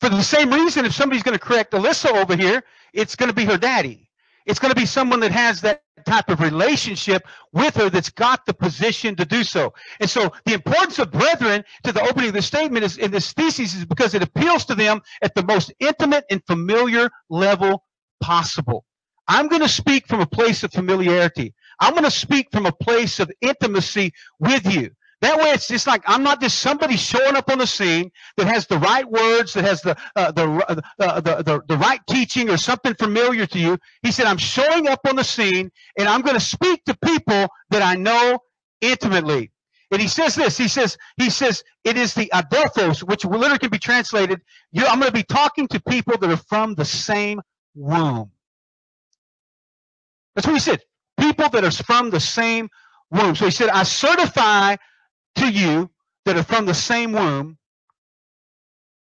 [0.00, 3.34] For the same reason, if somebody's going to correct Alyssa over here, it's going to
[3.34, 4.08] be her daddy.
[4.44, 8.46] It's going to be someone that has that type of relationship with her that's got
[8.46, 9.74] the position to do so.
[10.00, 13.32] And so the importance of brethren to the opening of the statement is in this
[13.32, 17.82] thesis is because it appeals to them at the most intimate and familiar level
[18.20, 18.84] possible.
[19.28, 21.52] I'm going to speak from a place of familiarity.
[21.80, 24.90] I'm going to speak from a place of intimacy with you.
[25.22, 28.46] That way, it's just like I'm not just somebody showing up on the scene that
[28.46, 32.00] has the right words, that has the uh, the, uh, uh, the, the the right
[32.08, 33.78] teaching or something familiar to you.
[34.02, 37.48] He said, "I'm showing up on the scene, and I'm going to speak to people
[37.70, 38.38] that I know
[38.82, 39.52] intimately."
[39.90, 40.58] And he says this.
[40.58, 44.40] He says he says it is the adelphos, which literally can be translated.
[44.76, 47.40] I'm going to be talking to people that are from the same
[47.74, 48.32] womb.
[50.34, 50.80] That's what he said.
[51.18, 52.68] People that are from the same
[53.10, 53.34] womb.
[53.34, 54.76] So he said, I certify
[55.36, 55.90] to you
[56.24, 57.58] that are from the same womb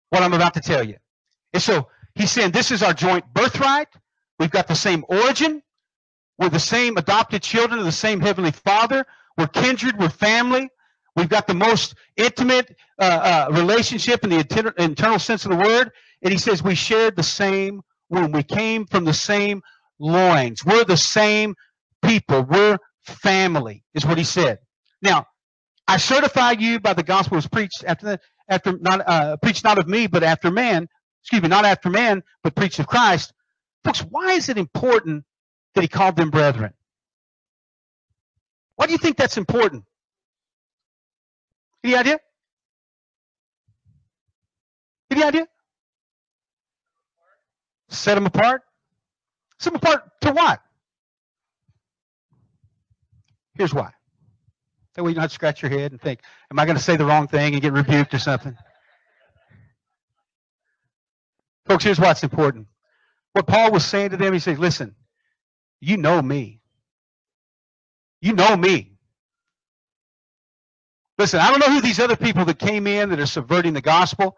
[0.09, 0.97] what I'm about to tell you.
[1.53, 3.87] And so he's saying this is our joint birthright.
[4.39, 5.61] We've got the same origin.
[6.37, 9.05] We're the same adopted children of the same Heavenly Father.
[9.37, 9.99] We're kindred.
[9.99, 10.69] We're family.
[11.15, 15.57] We've got the most intimate uh, uh, relationship in the inter- internal sense of the
[15.57, 15.91] word.
[16.21, 18.31] And he says we shared the same womb.
[18.31, 19.61] We came from the same
[19.99, 20.65] loins.
[20.65, 21.55] We're the same
[22.03, 22.43] people.
[22.43, 24.59] We're family, is what he said.
[25.01, 25.27] Now,
[25.87, 28.21] I certify you by the gospel was preached after that.
[28.47, 30.87] after not uh, preach not of me, but after man.
[31.21, 33.33] Excuse me, not after man, but preached of Christ.
[33.83, 35.23] Folks, why is it important
[35.75, 36.73] that he called them brethren?
[38.75, 39.83] Why do you think that's important?
[41.83, 42.19] Any idea?
[45.11, 45.47] Any idea?
[47.89, 48.63] Set them apart?
[49.59, 50.61] Set them apart to what?
[53.55, 53.91] Here's why.
[54.95, 56.83] That way you don't have to scratch your head and think, am I going to
[56.83, 58.55] say the wrong thing and get rebuked or something?
[61.67, 62.67] Folks, here's what's important.
[63.33, 64.95] What Paul was saying to them, he said, listen,
[65.81, 66.61] you know me.
[68.21, 68.91] You know me.
[71.17, 73.81] Listen, I don't know who these other people that came in that are subverting the
[73.81, 74.37] gospel,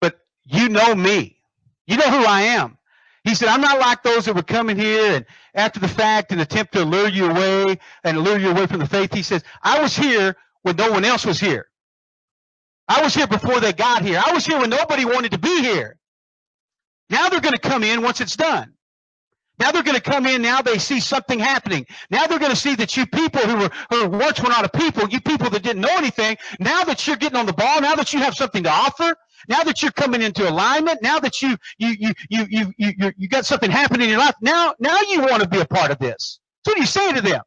[0.00, 1.38] but you know me.
[1.86, 2.78] You know who I am.
[3.26, 6.40] He said, I'm not like those that were coming here and after the fact and
[6.40, 9.12] attempt to lure you away and lure you away from the faith.
[9.12, 11.66] He says, I was here when no one else was here.
[12.86, 14.22] I was here before they got here.
[14.24, 15.96] I was here when nobody wanted to be here.
[17.10, 18.74] Now they're going to come in once it's done.
[19.58, 20.40] Now they're going to come in.
[20.40, 21.84] Now they see something happening.
[22.10, 24.68] Now they're going to see that you people who were who once were not a
[24.68, 27.96] people, you people that didn't know anything, now that you're getting on the ball, now
[27.96, 29.16] that you have something to offer,
[29.48, 33.28] now that you're coming into alignment, now that you you you you you you you,
[33.28, 35.98] got something happening in your life, now now you want to be a part of
[35.98, 36.40] this.
[36.64, 37.42] So what are you saying to them?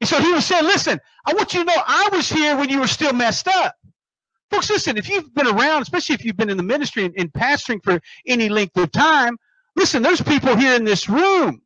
[0.00, 2.68] And so he was saying, listen, I want you to know I was here when
[2.68, 3.74] you were still messed up.
[4.50, 7.32] Folks, listen, if you've been around, especially if you've been in the ministry and, and
[7.32, 9.38] pastoring for any length of time,
[9.76, 11.62] Listen, there's people here in this room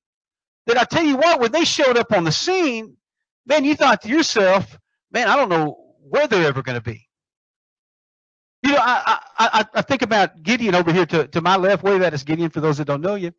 [0.66, 2.96] that I tell you what, when they showed up on the scene,
[3.46, 4.78] man, you thought to yourself,
[5.12, 5.76] man, I don't know
[6.08, 7.07] where they're ever going to be.
[8.62, 11.82] You know, I, I, I think about Gideon over here to, to my left.
[11.84, 13.32] Wave that is Gideon for those that don't know you.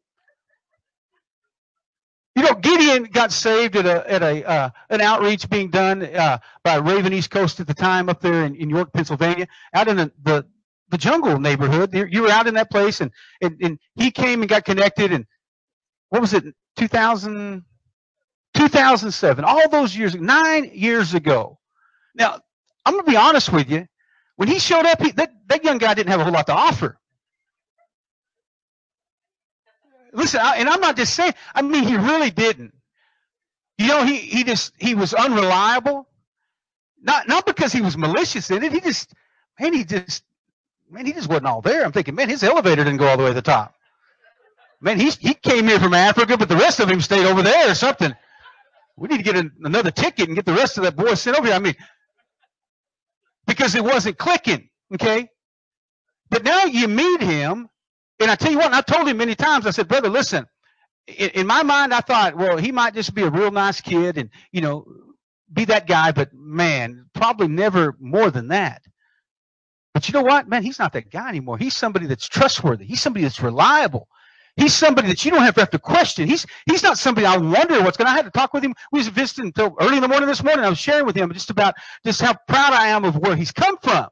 [2.36, 6.40] You know, Gideon got saved at a at a uh, an outreach being done uh,
[6.64, 9.98] by Raven East Coast at the time up there in, in York, Pennsylvania, out in
[9.98, 10.46] the, the
[10.90, 11.94] the jungle neighborhood.
[11.94, 15.12] You were out in that place, and, and, and he came and got connected.
[15.12, 15.26] And
[16.10, 16.46] what was it,
[16.78, 17.64] 2000,
[18.56, 19.46] 2007?
[19.46, 21.60] All those years, nine years ago.
[22.16, 22.40] Now,
[22.86, 23.88] I'm going to be honest with you.
[24.40, 26.54] When he showed up, he, that, that young guy didn't have a whole lot to
[26.54, 26.98] offer.
[30.14, 32.74] Listen, I, and I'm not just saying, I mean, he really didn't.
[33.78, 36.08] You know, he, he just, he was unreliable.
[37.02, 38.72] Not, not because he was malicious in it.
[38.72, 39.14] He just,
[39.60, 40.24] man, he just
[40.90, 41.84] man, he just wasn't all there.
[41.84, 43.76] I'm thinking, man, his elevator didn't go all the way to the top.
[44.82, 47.72] Man, he he came here from Africa, but the rest of him stayed over there
[47.72, 48.16] or something.
[48.98, 51.38] We need to get an, another ticket and get the rest of that boy sent
[51.38, 51.56] over here.
[51.56, 51.76] I mean,
[53.48, 55.30] because it wasn't clicking, okay?
[56.30, 57.68] But now you meet him,
[58.20, 60.46] and I tell you what, I told him many times, I said, brother, listen,
[61.08, 64.18] in, in my mind, I thought, well, he might just be a real nice kid
[64.18, 64.86] and, you know,
[65.52, 68.84] be that guy, but man, probably never more than that.
[69.94, 70.64] But you know what, man?
[70.64, 71.58] He's not that guy anymore.
[71.58, 72.86] He's somebody that's trustworthy.
[72.86, 74.08] He's somebody that's reliable.
[74.60, 76.28] He's somebody that you don't have to have to question.
[76.28, 78.08] He's he's not somebody I wonder what's going.
[78.08, 78.76] to I had to talk with him.
[78.92, 80.66] We was visiting until early in the morning this morning.
[80.66, 83.54] I was sharing with him just about just how proud I am of where he's
[83.54, 84.08] come from.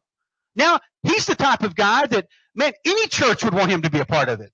[0.55, 3.99] Now he's the type of guy that man any church would want him to be
[3.99, 4.53] a part of it.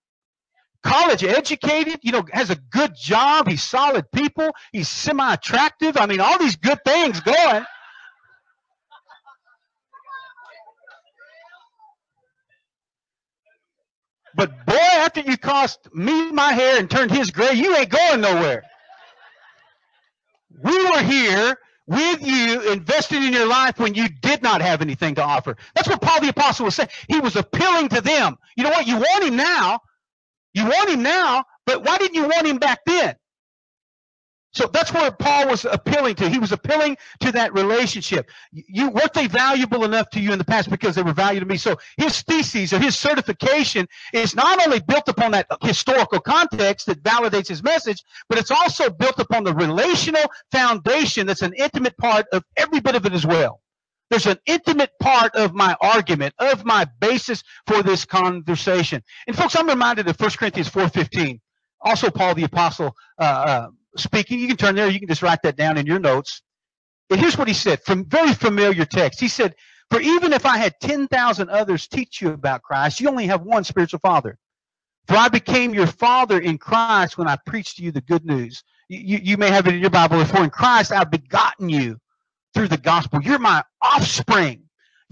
[0.82, 3.48] College educated, you know, has a good job.
[3.48, 4.50] He's solid people.
[4.72, 5.96] He's semi attractive.
[5.96, 7.66] I mean, all these good things going.
[14.36, 18.22] But boy, after you cost me my hair and turned his gray, you ain't going
[18.22, 18.64] nowhere.
[20.64, 25.16] We were here with you, invested in your life when you did not have anything
[25.16, 25.58] to offer.
[25.76, 26.90] That's what Paul the Apostle was saying.
[27.10, 28.38] He was appealing to them.
[28.56, 28.88] You know what?
[28.88, 29.80] You want him now.
[30.54, 33.16] You want him now, but why didn't you want him back then?
[34.54, 36.30] So that's what Paul was appealing to.
[36.30, 38.30] He was appealing to that relationship.
[38.52, 41.54] You weren't they valuable enough to you in the past because they were valuable to
[41.54, 41.58] me.
[41.58, 47.02] So his thesis or his certification is not only built upon that historical context that
[47.02, 52.28] validates his message, but it's also built upon the relational foundation that's an intimate part
[52.32, 53.60] of every bit of it as well.
[54.12, 59.02] There's an intimate part of my argument, of my basis for this conversation.
[59.26, 61.40] And folks, I'm reminded of 1 Corinthians 4.15.
[61.82, 64.40] Also Paul the apostle, uh, uh, speaking.
[64.40, 64.90] You can turn there.
[64.90, 66.42] You can just write that down in your notes.
[67.10, 69.20] And here's what he said from very familiar text.
[69.20, 69.56] He said,
[69.92, 73.64] For even if I had 10,000 others teach you about Christ, you only have one
[73.64, 74.38] spiritual father.
[75.08, 78.64] For I became your father in Christ when I preached to you the good news.
[78.88, 80.24] You, you may have it in your Bible.
[80.26, 81.98] For in Christ I've begotten you
[82.54, 83.22] through the gospel.
[83.22, 84.64] You're my offspring.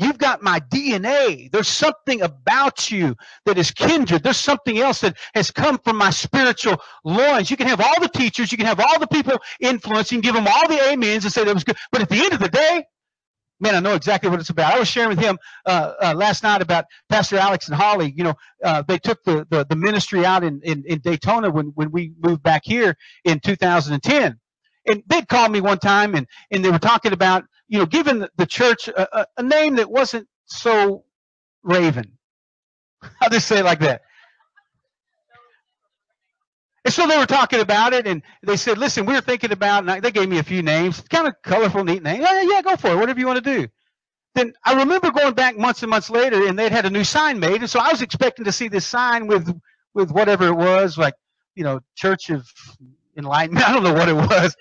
[0.01, 1.51] You've got my DNA.
[1.51, 4.23] There's something about you that is kindred.
[4.23, 7.51] There's something else that has come from my spiritual loins.
[7.51, 10.47] You can have all the teachers, you can have all the people influencing, give them
[10.47, 11.77] all the amens and say that was good.
[11.93, 12.85] But at the end of the day,
[13.61, 14.73] man, I know exactly what it's about.
[14.75, 18.13] I was sharing with him uh, uh, last night about Pastor Alex and Holly.
[18.15, 21.67] You know, uh, they took the, the, the ministry out in, in, in Daytona when,
[21.75, 22.95] when we moved back here
[23.25, 24.39] in 2010.
[24.87, 28.27] And they'd called me one time and, and they were talking about, you know, given
[28.35, 31.05] the church a, a, name that wasn't so
[31.63, 32.17] raven.
[33.21, 34.01] I'll just say it like that.
[36.83, 39.87] And so they were talking about it, and they said, "Listen, we were thinking about."
[39.87, 42.19] And they gave me a few names, kind of colorful, neat names.
[42.19, 42.97] Yeah, yeah, go for it.
[42.97, 43.67] Whatever you want to do.
[44.35, 47.39] Then I remember going back months and months later, and they'd had a new sign
[47.39, 49.49] made, and so I was expecting to see this sign with
[49.93, 51.13] with whatever it was, like
[51.55, 52.45] you know, Church of
[53.15, 53.65] Enlightenment.
[53.69, 54.55] I don't know what it was.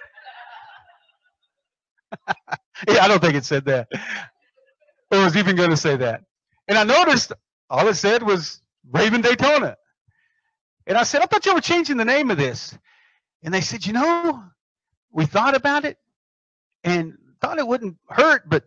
[2.88, 3.88] yeah, I don't think it said that.
[3.92, 6.22] It was even going to say that.
[6.68, 7.32] And I noticed
[7.68, 8.60] all it said was
[8.90, 9.76] Raven Daytona.
[10.86, 12.76] And I said, I thought you were changing the name of this.
[13.42, 14.42] And they said, you know,
[15.12, 15.98] we thought about it
[16.84, 18.64] and thought it wouldn't hurt, but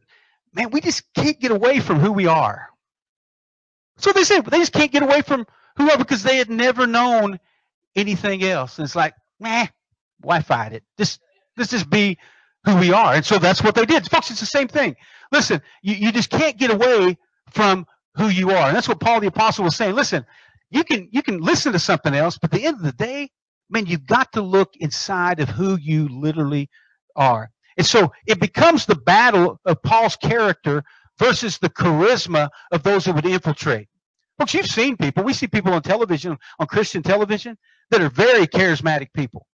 [0.54, 2.70] man, we just can't get away from who we are.
[3.98, 5.46] So they said, they just can't get away from
[5.78, 7.40] who we are because they had never known
[7.96, 8.78] anything else.
[8.78, 9.68] And it's like, meh,
[10.22, 10.84] why fight it?
[10.98, 11.20] Just,
[11.58, 12.18] let's just be
[12.66, 13.14] who we are.
[13.14, 14.10] And so that's what they did.
[14.10, 14.96] Folks, it's the same thing.
[15.32, 17.18] Listen, you, you just can't get away
[17.50, 17.86] from
[18.16, 18.68] who you are.
[18.68, 19.96] And that's what Paul the Apostle was saying.
[19.96, 20.26] Listen,
[20.70, 23.30] you can you can listen to something else, but at the end of the day,
[23.70, 26.70] man, you've got to look inside of who you literally
[27.16, 27.52] are.
[27.78, 30.84] And so it becomes the battle of Paul's character
[31.20, 33.88] versus the charisma of those who would infiltrate.
[34.38, 35.24] Folks, you've seen people.
[35.24, 37.58] We see people on television, on Christian television,
[37.92, 39.46] that are very charismatic people.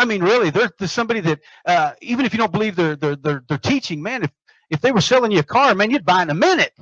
[0.00, 3.44] I mean, really, they're somebody that uh, even if you don't believe they're, they're, they're,
[3.46, 4.30] they're teaching, man, if,
[4.70, 6.72] if they were selling you a car, man, you'd buy in a minute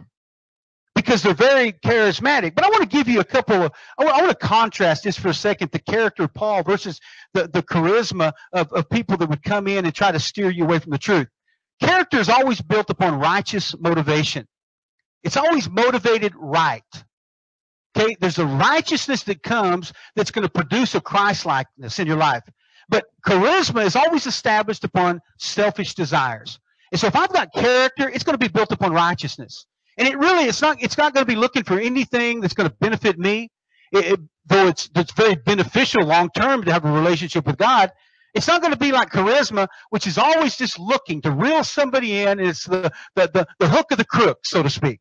[0.94, 2.54] because they're very charismatic.
[2.54, 5.02] But I want to give you a couple of, I want, I want to contrast
[5.02, 7.00] just for a second the character of Paul versus
[7.34, 10.62] the, the charisma of, of people that would come in and try to steer you
[10.64, 11.26] away from the truth.
[11.82, 14.46] Character is always built upon righteous motivation.
[15.24, 16.82] It's always motivated right.
[17.96, 22.16] Okay, there's a righteousness that comes that's going to produce a Christ likeness in your
[22.16, 22.44] life.
[22.88, 26.58] But charisma is always established upon selfish desires.
[26.90, 29.66] And so if I've got character, it's going to be built upon righteousness.
[29.98, 32.68] And it really, it's not, it's not going to be looking for anything that's going
[32.68, 33.50] to benefit me.
[33.92, 37.92] It, it, though it's, it's very beneficial long term to have a relationship with God,
[38.34, 42.20] it's not going to be like charisma, which is always just looking to reel somebody
[42.20, 42.38] in.
[42.38, 45.00] And it's the, the, the, the hook of the crook, so to speak.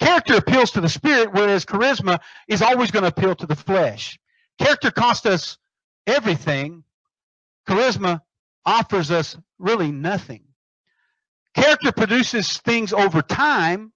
[0.00, 4.18] Character appeals to the spirit, whereas charisma is always going to appeal to the flesh.
[4.58, 5.58] Character costs us
[6.06, 6.82] everything.
[7.68, 8.20] Charisma
[8.66, 10.42] offers us really nothing.
[11.54, 13.92] Character produces things over time,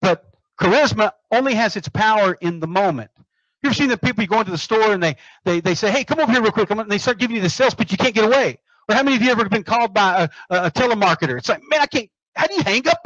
[0.00, 0.24] but
[0.60, 3.10] charisma only has its power in the moment.
[3.62, 5.90] You ever seen the people you go into the store and they, they, they say,
[5.90, 6.70] hey, come over here real quick.
[6.70, 7.92] And they start giving you the sales pitch.
[7.92, 8.58] You can't get away.
[8.88, 11.38] Or how many of you ever been called by a, a, a telemarketer?
[11.38, 12.10] It's like, man, I can't.
[12.34, 12.98] How do you hang up?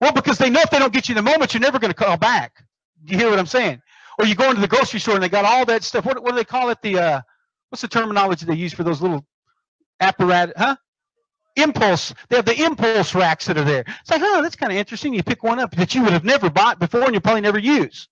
[0.00, 1.92] Well, because they know if they don't get you in the moment, you're never going
[1.92, 2.64] to call back.
[3.04, 3.80] Do you hear what I'm saying?
[4.18, 6.04] Or you go into the grocery store and they got all that stuff.
[6.04, 6.78] What, what do they call it?
[6.82, 7.20] The uh,
[7.70, 9.26] what's the terminology they use for those little
[10.00, 10.54] apparatus?
[10.56, 10.76] Huh?
[11.56, 12.14] impulse.
[12.28, 13.84] They have the impulse racks that are there.
[13.86, 15.14] It's like, oh, that's kind of interesting.
[15.14, 17.58] You pick one up that you would have never bought before and you probably never
[17.58, 18.08] use.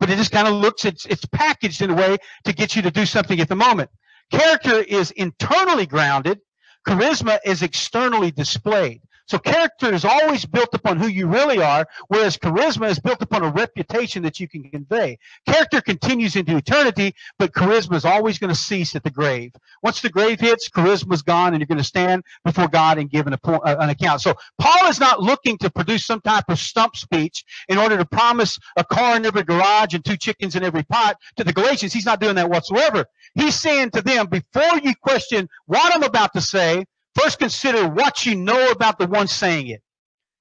[0.00, 2.82] But it just kind of looks, it's, it's packaged in a way to get you
[2.82, 3.90] to do something at the moment.
[4.30, 6.40] Character is internally grounded.
[6.86, 9.02] Charisma is externally displayed.
[9.26, 13.42] So character is always built upon who you really are, whereas charisma is built upon
[13.42, 15.18] a reputation that you can convey.
[15.46, 19.52] Character continues into eternity, but charisma is always going to cease at the grave.
[19.82, 23.10] Once the grave hits, charisma is gone, and you're going to stand before God and
[23.10, 24.20] give an, uh, an account.
[24.20, 28.04] So Paul is not looking to produce some type of stump speech in order to
[28.04, 31.92] promise a car in every garage and two chickens in every pot to the Galatians.
[31.92, 33.06] He's not doing that whatsoever.
[33.34, 36.84] He's saying to them, before you question what I'm about to say,
[37.22, 39.80] First consider what you know about the one saying it.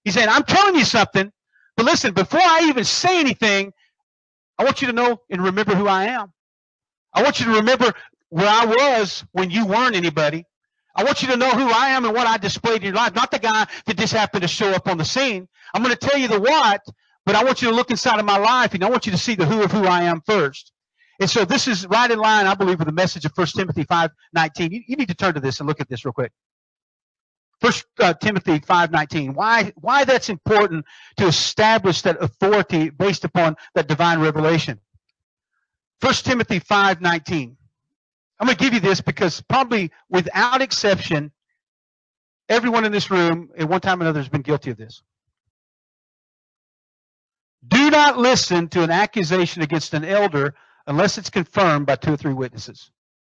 [0.04, 1.32] He's saying, I'm telling you something,
[1.78, 3.72] but listen, before I even say anything,
[4.58, 6.34] I want you to know and remember who I am.
[7.14, 7.94] I want you to remember
[8.30, 10.44] where I was when you weren't anybody.
[10.96, 13.14] I want you to know who I am and what I displayed in your life,
[13.14, 15.48] not the guy that just happened to show up on the scene.
[15.74, 16.82] I'm going to tell you the what,
[17.26, 19.18] but I want you to look inside of my life and I want you to
[19.20, 20.72] see the who of who I am first.
[21.20, 23.86] And so this is right in line, I believe, with the message of 1 Timothy
[23.86, 24.72] 5.19.
[24.72, 26.32] You, you need to turn to this and look at this real quick.
[27.62, 29.36] First uh, Timothy 5:19.
[29.36, 30.86] Why why that's important
[31.18, 34.80] to establish that authority based upon that divine revelation.
[36.00, 37.56] First Timothy 5:19.
[38.40, 41.32] I'm going to give you this because probably without exception
[42.50, 45.04] everyone in this room at one time or another has been guilty of this.
[47.68, 50.56] Do not listen to an accusation against an elder
[50.88, 52.90] unless it's confirmed by two or three witnesses.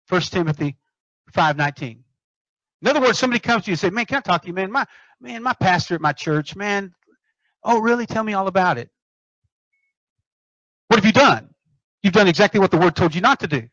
[0.09, 0.75] 1 Timothy
[1.31, 2.03] 5:19.
[2.81, 4.53] In other words, somebody comes to you and say, "Man, can I talk to you,
[4.53, 4.71] man?
[4.71, 4.85] My
[5.19, 6.93] man, my pastor at my church, man.
[7.63, 8.05] Oh, really?
[8.05, 8.89] Tell me all about it.
[10.87, 11.49] What have you done?
[12.03, 13.67] You've done exactly what the word told you not to do.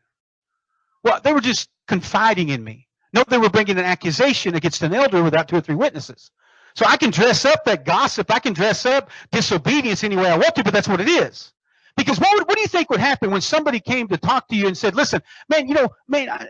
[1.03, 2.87] Well, they were just confiding in me.
[3.13, 6.31] No, they were bringing an accusation against an elder without two or three witnesses.
[6.75, 8.29] So I can dress up that gossip.
[8.29, 11.53] I can dress up disobedience any way I want to, but that's what it is.
[11.95, 14.55] Because what, would, what do you think would happen when somebody came to talk to
[14.55, 16.47] you and said, listen, man, you know, man, I,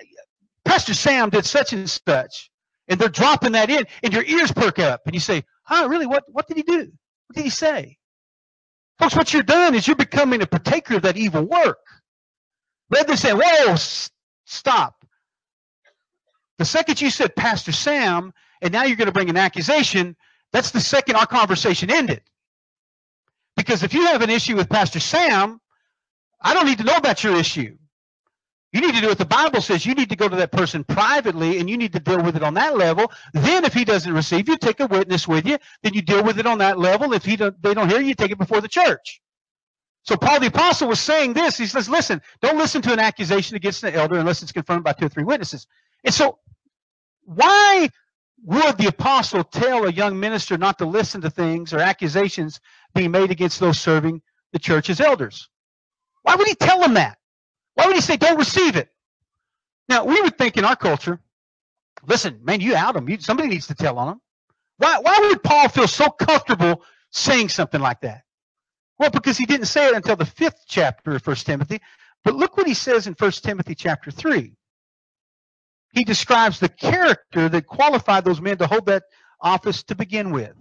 [0.65, 2.49] Pastor Sam did such and such,
[2.87, 6.07] and they're dropping that in, and your ears perk up, and you say, huh, really?
[6.07, 6.91] What, what did he do?
[7.27, 7.97] What did he say?
[8.99, 11.79] Folks, what you're doing is you're becoming a partaker of that evil work.
[12.89, 14.09] Rather than saying, whoa, s-
[14.45, 15.05] stop.
[16.57, 20.15] The second you said Pastor Sam, and now you're going to bring an accusation,
[20.53, 22.21] that's the second our conversation ended.
[23.57, 25.59] Because if you have an issue with Pastor Sam,
[26.41, 27.77] I don't need to know about your issue.
[28.75, 29.85] You need to do what the Bible says.
[29.85, 32.43] You need to go to that person privately and you need to deal with it
[32.43, 33.09] on that level.
[33.31, 35.57] Then, if he doesn't receive you, take a witness with you.
[35.81, 37.13] Then you deal with it on that level.
[37.13, 39.21] If he don't, they don't hear you, take it before the church.
[40.03, 41.57] So Paul the apostle was saying this.
[41.57, 44.91] He says, "Listen, don't listen to an accusation against an elder unless it's confirmed by
[44.91, 45.67] two or three witnesses."
[46.03, 46.39] And so,
[47.23, 47.87] why
[48.43, 52.59] would the apostle tell a young minister not to listen to things or accusations
[52.93, 54.21] being made against those serving
[54.51, 55.47] the church as elders?
[56.23, 57.17] Why would he tell them that?
[57.75, 58.89] Why would he say, don't receive it?
[59.87, 61.19] Now, we would think in our culture,
[62.07, 63.07] listen, man, you out.
[63.07, 64.21] You, somebody needs to tell on them.
[64.77, 68.23] Why, why would Paul feel so comfortable saying something like that?
[68.97, 71.81] Well, because he didn't say it until the fifth chapter of First Timothy.
[72.23, 74.53] But look what he says in First Timothy chapter 3.
[75.93, 79.03] He describes the character that qualified those men to hold that
[79.39, 80.53] office to begin with.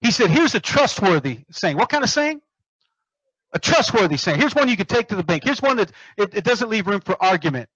[0.00, 1.76] He said, here's a trustworthy saying.
[1.76, 2.40] What kind of saying?
[3.56, 4.38] A trustworthy saying.
[4.38, 5.42] Here's one you could take to the bank.
[5.42, 7.70] Here's one that it, it doesn't leave room for argument.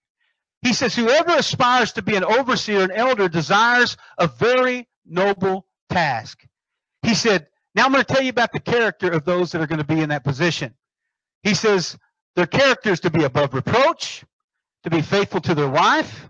[0.61, 6.45] He says, Whoever aspires to be an overseer, an elder, desires a very noble task.
[7.03, 9.67] He said, Now I'm going to tell you about the character of those that are
[9.67, 10.75] going to be in that position.
[11.43, 11.97] He says,
[12.37, 14.23] Their character is to be above reproach,
[14.85, 16.29] to be faithful to their wife,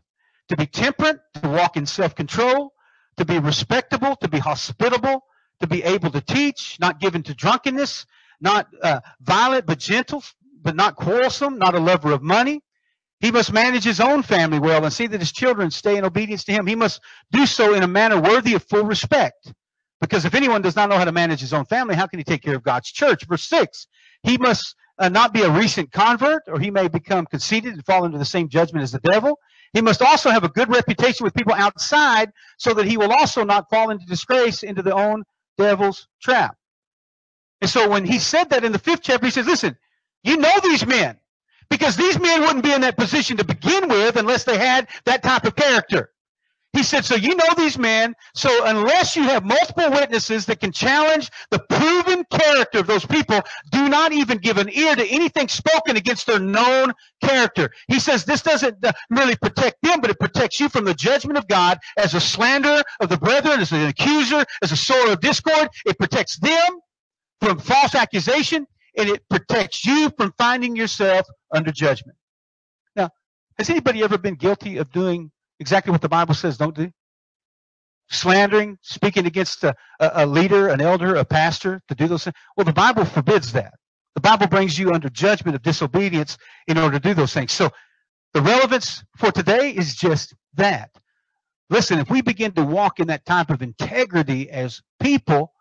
[0.48, 2.72] to be temperate, to walk in self control,
[3.16, 5.24] to be respectable, to be hospitable,
[5.58, 8.06] to be able to teach, not given to drunkenness,
[8.40, 10.22] not uh, violent but gentle,
[10.62, 12.62] but not quarrelsome, not a lover of money.
[13.20, 16.44] He must manage his own family well and see that his children stay in obedience
[16.44, 16.66] to him.
[16.66, 17.00] He must
[17.32, 19.52] do so in a manner worthy of full respect.
[20.00, 22.24] Because if anyone does not know how to manage his own family, how can he
[22.24, 23.26] take care of God's church?
[23.26, 23.86] Verse 6
[24.22, 28.06] He must uh, not be a recent convert, or he may become conceited and fall
[28.06, 29.38] into the same judgment as the devil.
[29.74, 33.44] He must also have a good reputation with people outside so that he will also
[33.44, 35.24] not fall into disgrace into the own
[35.58, 36.56] devil's trap.
[37.60, 39.76] And so when he said that in the fifth chapter, he says, listen,
[40.22, 41.18] you know these men
[41.68, 45.22] because these men wouldn't be in that position to begin with unless they had that
[45.22, 46.10] type of character.
[46.72, 50.70] He said, so you know these men, so unless you have multiple witnesses that can
[50.70, 53.40] challenge the proven character of those people,
[53.72, 56.92] do not even give an ear to anything spoken against their known
[57.24, 57.72] character.
[57.88, 61.38] He says this doesn't uh, merely protect them, but it protects you from the judgment
[61.38, 65.20] of God as a slanderer of the brethren, as an accuser, as a sower of
[65.20, 65.70] discord.
[65.86, 66.80] It protects them
[67.40, 68.66] from false accusation,
[68.96, 72.16] and it protects you from finding yourself under judgment.
[72.96, 73.10] Now,
[73.58, 76.90] has anybody ever been guilty of doing exactly what the Bible says don't do?
[78.10, 82.34] Slandering, speaking against a, a, leader, an elder, a pastor to do those things?
[82.56, 83.74] Well, the Bible forbids that.
[84.16, 86.36] The Bible brings you under judgment of disobedience
[86.66, 87.52] in order to do those things.
[87.52, 87.70] So
[88.34, 90.90] the relevance for today is just that.
[91.68, 95.52] Listen, if we begin to walk in that type of integrity as people,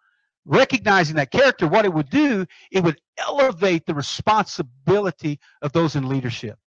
[0.50, 6.10] recognizing that character, what it would do, it would elevate the responsibility of those in
[6.10, 6.58] leadership.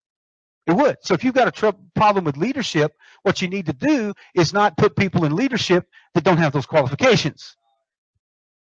[0.67, 0.97] It would.
[1.03, 4.53] So if you've got a tr- problem with leadership, what you need to do is
[4.53, 7.57] not put people in leadership that don't have those qualifications.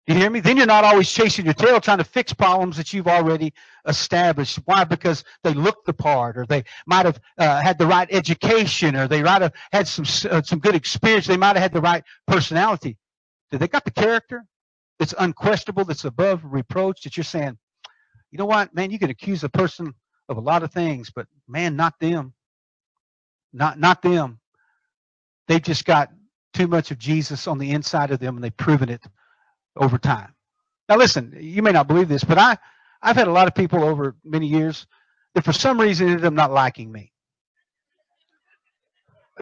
[0.07, 0.39] You hear me?
[0.39, 3.53] Then you're not always chasing your tail trying to fix problems that you've already
[3.85, 4.57] established.
[4.65, 4.83] Why?
[4.83, 9.07] Because they look the part, or they might have uh, had the right education, or
[9.07, 11.27] they might have had some uh, some good experience.
[11.27, 12.97] They might have had the right personality.
[13.51, 14.43] Do they got the character?
[14.99, 17.57] That's unquestionable, that's above reproach, that you're saying,
[18.31, 19.93] you know what, man, you can accuse a person
[20.29, 22.33] of a lot of things, but man, not them.
[23.53, 24.39] Not not them.
[25.47, 26.11] They've just got
[26.53, 29.01] too much of Jesus on the inside of them and they've proven it
[29.77, 30.35] over time.
[30.89, 32.57] Now listen, you may not believe this, but I,
[33.01, 34.87] I've had a lot of people over many years
[35.35, 37.11] that for some reason ended up not liking me.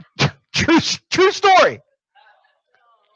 [0.54, 0.80] true,
[1.12, 1.82] true story.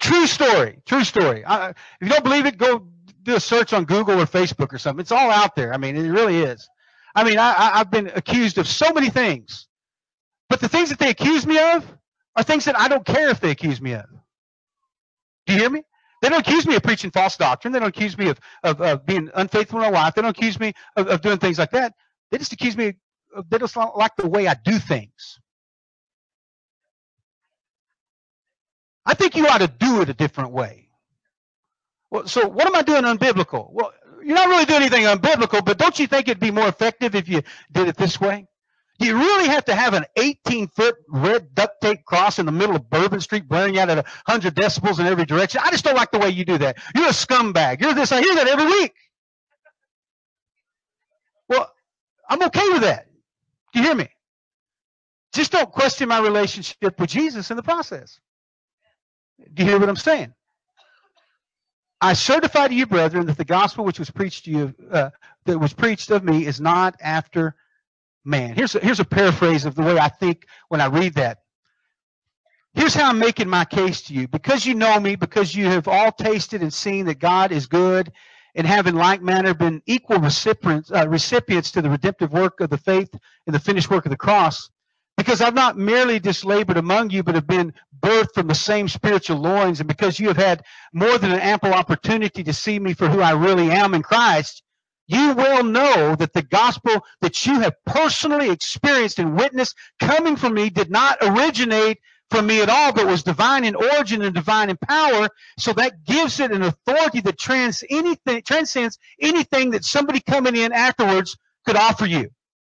[0.03, 0.79] True story.
[0.85, 1.45] True story.
[1.47, 2.85] If you don't believe it, go
[3.21, 4.99] do a search on Google or Facebook or something.
[4.99, 5.73] It's all out there.
[5.73, 6.67] I mean, it really is.
[7.15, 9.67] I mean, I, I've been accused of so many things,
[10.49, 11.89] but the things that they accuse me of,
[12.35, 14.05] are things that I don't care if they accuse me of.
[15.45, 15.83] Do you hear me?
[16.21, 17.71] They don't accuse me of preaching false doctrine.
[17.71, 20.15] They don't accuse me of, of, of being unfaithful in my wife.
[20.15, 21.93] They don't accuse me of, of doing things like that.
[22.29, 22.95] They just accuse me
[23.35, 25.39] of, they just like the way I do things.
[29.05, 30.89] I think you ought to do it a different way.
[32.11, 33.71] Well, so what am I doing unbiblical?
[33.71, 33.91] Well,
[34.23, 37.27] you're not really doing anything unbiblical, but don't you think it'd be more effective if
[37.27, 37.41] you
[37.71, 38.47] did it this way?
[38.99, 42.51] Do you really have to have an 18 foot red duct tape cross in the
[42.51, 45.61] middle of Bourbon Street blaring out at 100 decibels in every direction?
[45.63, 46.77] I just don't like the way you do that.
[46.95, 47.81] You're a scumbag.
[47.81, 48.11] You're this.
[48.11, 48.93] I hear that every week.
[51.49, 51.69] Well,
[52.29, 53.07] I'm okay with that.
[53.73, 54.07] Do you hear me?
[55.33, 58.19] Just don't question my relationship with Jesus in the process.
[59.51, 60.33] Do you hear what I'm saying?
[62.01, 65.09] I certify to you, brethren, that the gospel which was preached to you, uh,
[65.45, 67.55] that was preached of me, is not after
[68.25, 68.55] man.
[68.55, 71.39] Here's a, here's a paraphrase of the way I think when I read that.
[72.73, 74.27] Here's how I'm making my case to you.
[74.27, 78.11] Because you know me, because you have all tasted and seen that God is good,
[78.55, 82.69] and have in like manner been equal recipients, uh, recipients to the redemptive work of
[82.69, 83.09] the faith
[83.47, 84.69] and the finished work of the cross,
[85.17, 88.87] because I've not merely just labored among you, but have been birthed from the same
[88.87, 92.93] spiritual loins, and because you have had more than an ample opportunity to see me
[92.93, 94.63] for who I really am in Christ,
[95.07, 100.53] you will know that the gospel that you have personally experienced and witnessed coming from
[100.53, 101.99] me did not originate
[102.29, 105.29] from me at all, but was divine in origin and divine in power.
[105.59, 110.71] So that gives it an authority that trans anything, transcends anything that somebody coming in
[110.71, 112.29] afterwards could offer you.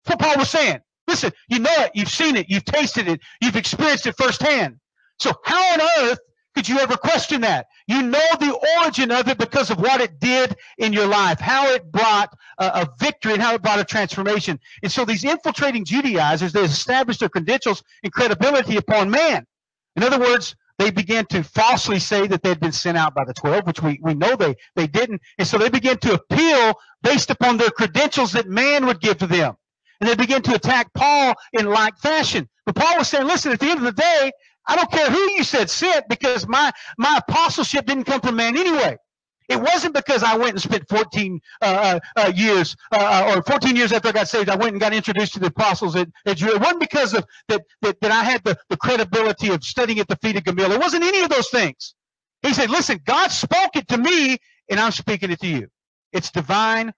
[0.04, 0.80] That's what Paul was saying.
[1.06, 4.78] Listen, you know it, you've seen it, you've tasted it, you've experienced it firsthand.
[5.18, 6.18] So how on earth
[6.54, 7.66] could you ever question that?
[7.88, 11.66] You know the origin of it because of what it did in your life, how
[11.72, 14.60] it brought a, a, victory and how it brought a transformation.
[14.82, 19.46] And so these infiltrating Judaizers, they established their credentials and credibility upon man.
[19.96, 23.34] In other words, they began to falsely say that they'd been sent out by the
[23.34, 25.22] 12, which we, we know they, they didn't.
[25.38, 29.26] And so they began to appeal based upon their credentials that man would give to
[29.26, 29.56] them.
[30.00, 32.48] And they began to attack Paul in like fashion.
[32.66, 34.32] But Paul was saying, listen, at the end of the day,
[34.66, 38.56] I don't care who you said sent because my, my apostleship didn't come from man
[38.56, 38.96] anyway.
[39.48, 42.96] It wasn't because I went and spent 14 uh, uh, uh years, uh,
[43.28, 45.48] uh, or 14 years after I got saved, I went and got introduced to the
[45.48, 49.50] apostles at, at It wasn't because of that, that, that I had the, the credibility
[49.50, 50.72] of studying at the feet of Gamaliel.
[50.72, 51.94] It wasn't any of those things.
[52.42, 54.38] He said, listen, God spoke it to me,
[54.70, 55.68] and I'm speaking it to you.
[56.12, 56.92] It's divine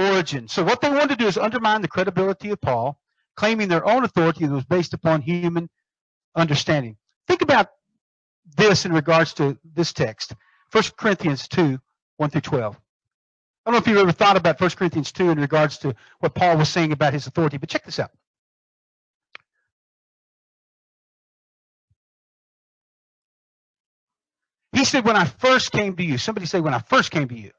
[0.00, 0.48] origin.
[0.48, 2.98] So what they wanted to do is undermine the credibility of Paul,
[3.36, 5.68] claiming their own authority that was based upon human
[6.34, 6.96] understanding.
[7.26, 7.68] Think about
[8.56, 10.34] this in regards to this text
[10.72, 11.78] 1 Corinthians 2
[12.16, 12.76] 1 through 12.
[12.76, 16.34] I don't know if you've ever thought about 1 Corinthians 2 in regards to what
[16.34, 18.10] Paul was saying about his authority, but check this out.
[24.72, 27.38] He said, When I first came to you, somebody say, When I first came to
[27.38, 27.50] you.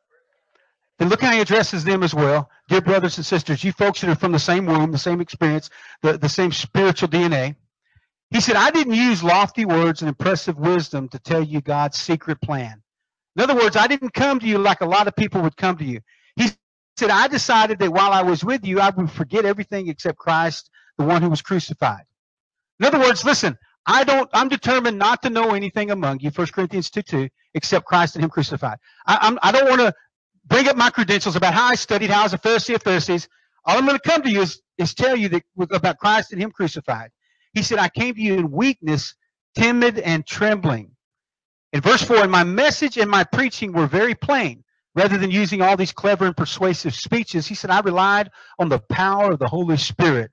[1.00, 2.50] Then look how he addresses them as well.
[2.68, 5.70] Dear brothers and sisters, you folks that are from the same womb, the same experience,
[6.02, 7.56] the, the same spiritual DNA.
[8.30, 12.40] He said, I didn't use lofty words and impressive wisdom to tell you God's secret
[12.42, 12.82] plan.
[13.36, 15.78] In other words, I didn't come to you like a lot of people would come
[15.78, 16.02] to you.
[16.36, 16.50] He
[16.98, 20.70] said, I decided that while I was with you, I would forget everything except Christ,
[20.98, 22.04] the one who was crucified.
[22.80, 26.48] In other words, listen, I don't, I'm determined not to know anything among you, 1
[26.48, 28.78] Corinthians 2 2, except Christ and Him crucified.
[29.08, 29.94] I, I'm, I don't want to
[30.52, 33.30] bring up my credentials about how I studied, how I was a Pharisee of Pharisees.
[33.66, 36.42] All I'm going to come to you is, is tell you that, about Christ and
[36.42, 37.10] Him crucified.
[37.54, 39.16] He said, I came to you in weakness,
[39.56, 40.92] timid, and trembling.
[41.72, 44.64] In verse 4, and my message and my preaching were very plain.
[44.94, 48.30] Rather than using all these clever and persuasive speeches, he said, I relied
[48.60, 50.32] on the power of the Holy Spirit.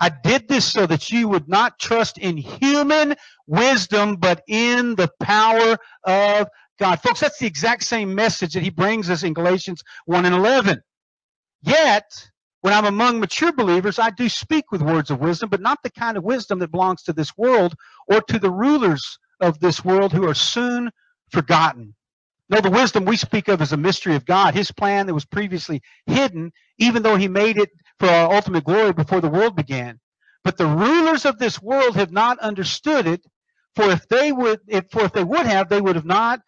[0.00, 3.14] I did this so that you would not trust in human
[3.46, 6.48] wisdom, but in the power of
[6.78, 7.00] God.
[7.02, 10.80] Folks, that's the exact same message that he brings us in Galatians 1 and 11.
[11.62, 12.30] Yet,
[12.62, 15.90] when I'm among mature believers, I do speak with words of wisdom, but not the
[15.90, 17.74] kind of wisdom that belongs to this world
[18.08, 20.90] or to the rulers of this world who are soon
[21.30, 21.94] forgotten.
[22.48, 25.24] No, the wisdom we speak of is a mystery of God, His plan that was
[25.24, 27.70] previously hidden, even though He made it
[28.00, 30.00] for our ultimate glory before the world began.
[30.42, 33.22] But the rulers of this world have not understood it,
[33.76, 36.40] for if they would, if, for if they would have, they would have not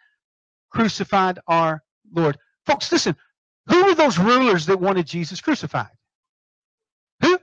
[0.71, 1.83] crucified our
[2.13, 2.39] Lord.
[2.65, 3.15] Folks, listen,
[3.67, 5.91] who were those rulers that wanted Jesus crucified?
[7.21, 7.39] Who?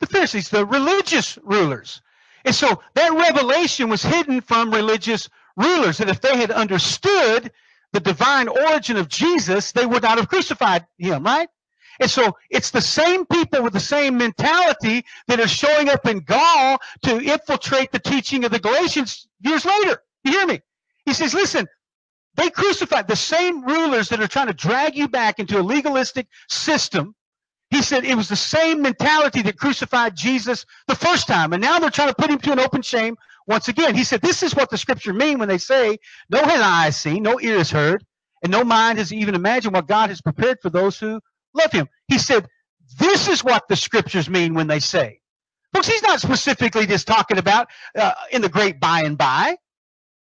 [0.00, 2.02] The Pharisees, the religious rulers.
[2.44, 5.98] And so that revelation was hidden from religious rulers.
[5.98, 7.50] That if they had understood
[7.92, 11.48] the divine origin of Jesus, they would not have crucified him, right?
[12.00, 16.20] And so it's the same people with the same mentality that are showing up in
[16.20, 20.02] Gaul to infiltrate the teaching of the Galatians years later.
[20.24, 20.60] You hear me?
[21.04, 21.68] He says, listen,
[22.36, 26.26] they crucified the same rulers that are trying to drag you back into a legalistic
[26.48, 27.14] system.
[27.68, 31.52] He said it was the same mentality that crucified Jesus the first time.
[31.52, 33.94] And now they're trying to put him to an open shame once again.
[33.94, 35.98] He said, this is what the scripture mean when they say,
[36.30, 38.04] no has eyes seen, no ears heard,
[38.42, 41.20] and no mind has even imagined what God has prepared for those who
[41.54, 41.88] love him.
[42.08, 42.46] He said,
[42.98, 45.20] this is what the scriptures mean when they say.
[45.72, 49.56] Folks, he's not specifically just talking about uh, in the great by and by.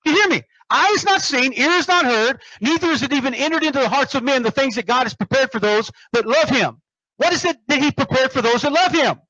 [0.05, 0.43] You hear me?
[0.69, 4.23] Eyes not seen, ears not heard, neither is it even entered into the hearts of
[4.23, 6.81] men the things that God has prepared for those that love him.
[7.15, 9.21] What is it that he prepared for those that love him?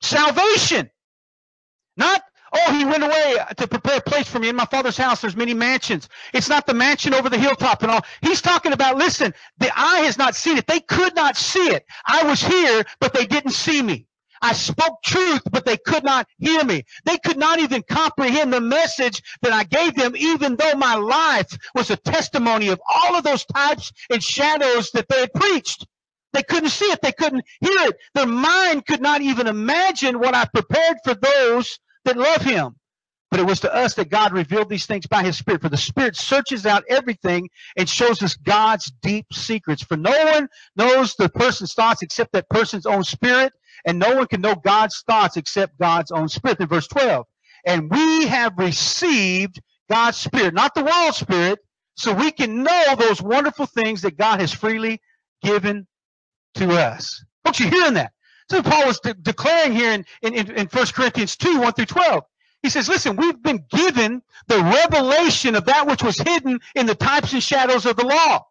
[0.00, 0.90] Salvation.
[1.96, 2.22] Not
[2.52, 5.20] Oh, he went away to prepare a place for me in my father's house.
[5.20, 6.08] There's many mansions.
[6.32, 8.04] It's not the mansion over the hilltop and all.
[8.22, 10.66] He's talking about, listen, the eye has not seen it.
[10.66, 11.84] They could not see it.
[12.06, 14.06] I was here, but they didn't see me.
[14.42, 16.84] I spoke truth, but they could not hear me.
[17.04, 21.56] They could not even comprehend the message that I gave them, even though my life
[21.74, 25.86] was a testimony of all of those types and shadows that they had preached.
[26.32, 27.00] They couldn't see it.
[27.02, 27.96] They couldn't hear it.
[28.14, 32.76] Their mind could not even imagine what I prepared for those that love him.
[33.30, 35.60] But it was to us that God revealed these things by his Spirit.
[35.60, 39.82] For the Spirit searches out everything and shows us God's deep secrets.
[39.82, 43.52] For no one knows the person's thoughts except that person's own spirit,
[43.84, 46.60] and no one can know God's thoughts except God's own spirit.
[46.60, 47.26] In verse 12,
[47.66, 51.58] and we have received God's Spirit, not the world's Spirit,
[51.96, 55.00] so we can know those wonderful things that God has freely
[55.42, 55.86] given
[56.54, 57.24] to us.
[57.44, 58.12] Don't you hearing that?
[58.50, 62.24] So Paul was de- declaring here in, in, in 1 Corinthians 2, 1 through 12.
[62.62, 66.94] He says, listen, we've been given the revelation of that which was hidden in the
[66.94, 68.46] types and shadows of the law.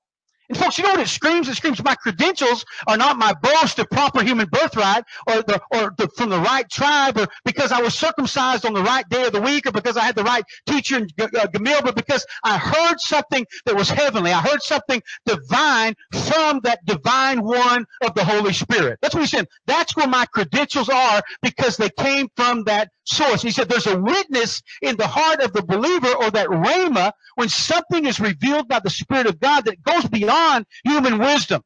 [0.50, 1.48] And folks, you know what it screams?
[1.50, 5.93] It screams my credentials are not my boast of proper human birthright or the, or
[5.98, 9.34] the, from the right tribe or because I was circumcised on the right day of
[9.34, 12.58] the week or because I had the right teacher in uh, Gamaliel, but because I
[12.58, 14.32] heard something that was heavenly.
[14.32, 19.00] I heard something divine from that divine one of the Holy Spirit.
[19.02, 19.48] That's what he's saying.
[19.66, 23.41] That's where my credentials are because they came from that source.
[23.41, 27.50] He said there's a witness in the heart of the believer or that rhema when
[27.50, 30.35] something is revealed by the Spirit of God that goes beyond
[30.84, 31.62] human wisdom.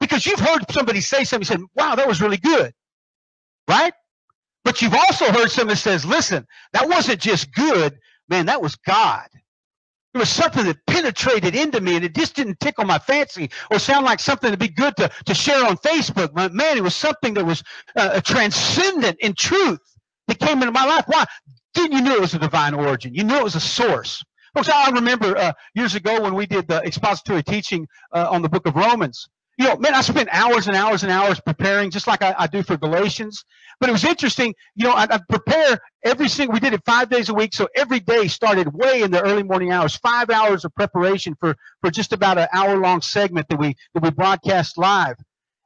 [0.00, 2.72] Because you've heard somebody say something, said, wow, that was really good.
[3.68, 3.92] Right?
[4.64, 7.98] But you've also heard somebody says, listen, that wasn't just good,
[8.28, 9.26] man, that was God.
[10.14, 13.78] It was something that penetrated into me and it just didn't tickle my fancy or
[13.78, 16.32] sound like something to be good to, to share on Facebook.
[16.34, 17.62] But man, it was something that was
[17.96, 19.80] uh, transcendent in truth
[20.26, 21.04] that came into my life.
[21.06, 21.24] Why?
[21.74, 23.14] Then you knew it was a divine origin.
[23.14, 24.22] You knew it was a source.
[24.58, 28.48] Folks, I remember uh, years ago when we did the expository teaching uh, on the
[28.48, 29.28] book of Romans.
[29.56, 32.48] You know, man, I spent hours and hours and hours preparing, just like I, I
[32.48, 33.44] do for Galatians.
[33.78, 34.56] But it was interesting.
[34.74, 36.54] You know, I, I prepare every single.
[36.54, 39.44] We did it five days a week, so every day started way in the early
[39.44, 39.94] morning hours.
[39.94, 44.02] Five hours of preparation for for just about an hour long segment that we that
[44.02, 45.14] we broadcast live.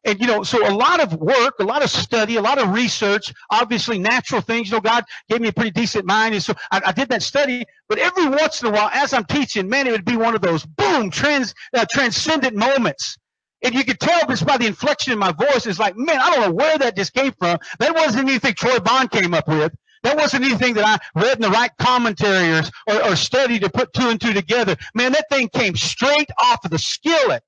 [0.05, 2.71] And, you know, so a lot of work, a lot of study, a lot of
[2.71, 4.69] research, obviously natural things.
[4.69, 6.35] You know, God gave me a pretty decent mind.
[6.35, 7.65] And so I, I did that study.
[7.89, 10.41] But every once in a while, as I'm teaching, man, it would be one of
[10.41, 13.17] those boom, trans, uh, transcendent moments.
[13.63, 16.35] And you could tell just by the inflection in my voice, it's like, man, I
[16.35, 17.59] don't know where that just came from.
[17.79, 19.73] That wasn't anything Troy Bohn came up with.
[20.03, 23.93] That wasn't anything that I read in the right commentaries or, or studied to put
[23.93, 24.77] two and two together.
[24.95, 27.45] Man, that thing came straight off of the skillet.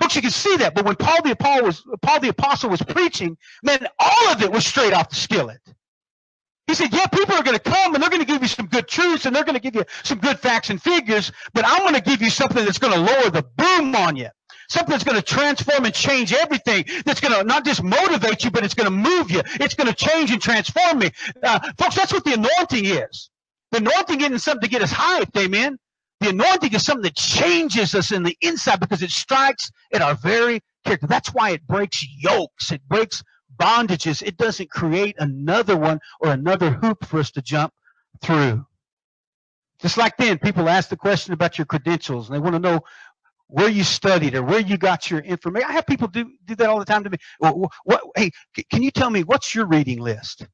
[0.00, 0.74] Folks, you can see that.
[0.74, 4.50] But when Paul the Apostle was Paul the Apostle was preaching, man, all of it
[4.52, 5.60] was straight off the skillet.
[6.68, 8.66] He said, yeah, people are going to come and they're going to give you some
[8.66, 11.78] good truths and they're going to give you some good facts and figures, but I'm
[11.78, 14.28] going to give you something that's going to lower the boom on you.
[14.68, 16.84] Something that's going to transform and change everything.
[17.06, 19.40] That's going to not just motivate you, but it's going to move you.
[19.54, 21.10] It's going to change and transform me.
[21.42, 23.30] Uh, folks, that's what the anointing is.
[23.72, 25.78] The anointing isn't something to get us hyped, amen.
[26.20, 30.14] The anointing is something that changes us in the inside because it strikes at our
[30.16, 31.06] very character.
[31.06, 32.72] That's why it breaks yokes.
[32.72, 33.22] It breaks
[33.56, 34.22] bondages.
[34.22, 37.72] It doesn't create another one or another hoop for us to jump
[38.20, 38.66] through.
[39.80, 42.80] Just like then, people ask the question about your credentials and they want to know
[43.46, 45.68] where you studied or where you got your information.
[45.68, 47.18] I have people do, do that all the time to me.
[47.38, 48.30] What, what, hey,
[48.70, 50.46] can you tell me what's your reading list?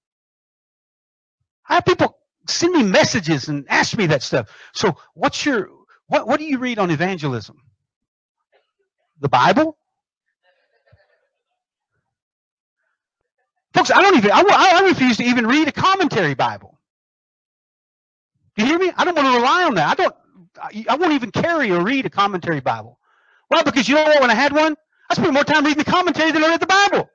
[1.69, 4.51] I have people send me messages and ask me that stuff.
[4.73, 5.69] So what's your
[6.07, 7.57] what what do you read on evangelism?
[9.21, 9.77] The Bible?
[13.73, 16.79] Folks, I don't even I, I refuse to even read a commentary Bible.
[18.57, 18.93] Do you hear me?
[18.97, 19.89] I don't want to rely on that.
[19.89, 20.15] I don't
[20.89, 22.99] I won't even carry or read a commentary Bible.
[23.49, 23.63] Why?
[23.63, 24.21] Because you know what?
[24.21, 24.77] When I had one,
[25.11, 27.11] I spent more time reading the commentary than I read the Bible.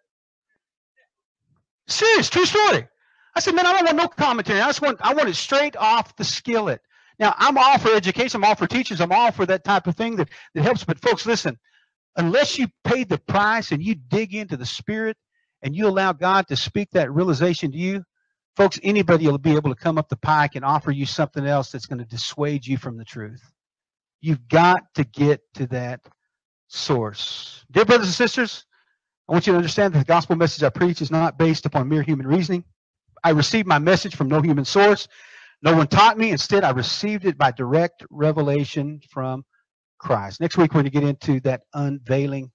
[1.87, 2.87] Serious, true story.
[3.35, 4.59] I said, man, I don't want no commentary.
[4.59, 6.81] I just want, I want it straight off the skillet.
[7.19, 8.41] Now, I'm all for education.
[8.41, 9.01] I'm all for teachers.
[9.01, 10.83] I'm all for that type of thing that, that helps.
[10.83, 11.59] But folks, listen,
[12.15, 15.17] unless you pay the price and you dig into the spirit
[15.61, 18.03] and you allow God to speak that realization to you,
[18.55, 21.71] folks, anybody will be able to come up the pike and offer you something else
[21.71, 23.41] that's going to dissuade you from the truth.
[24.21, 26.01] You've got to get to that
[26.67, 27.65] source.
[27.71, 28.65] Dear brothers and sisters,
[29.27, 31.87] I want you to understand that the gospel message I preach is not based upon
[31.87, 32.63] mere human reasoning.
[33.23, 35.07] I received my message from no human source.
[35.61, 36.31] No one taught me.
[36.31, 39.43] Instead, I received it by direct revelation from
[39.99, 40.39] Christ.
[40.39, 42.51] Next week, we're going to get into that unveiling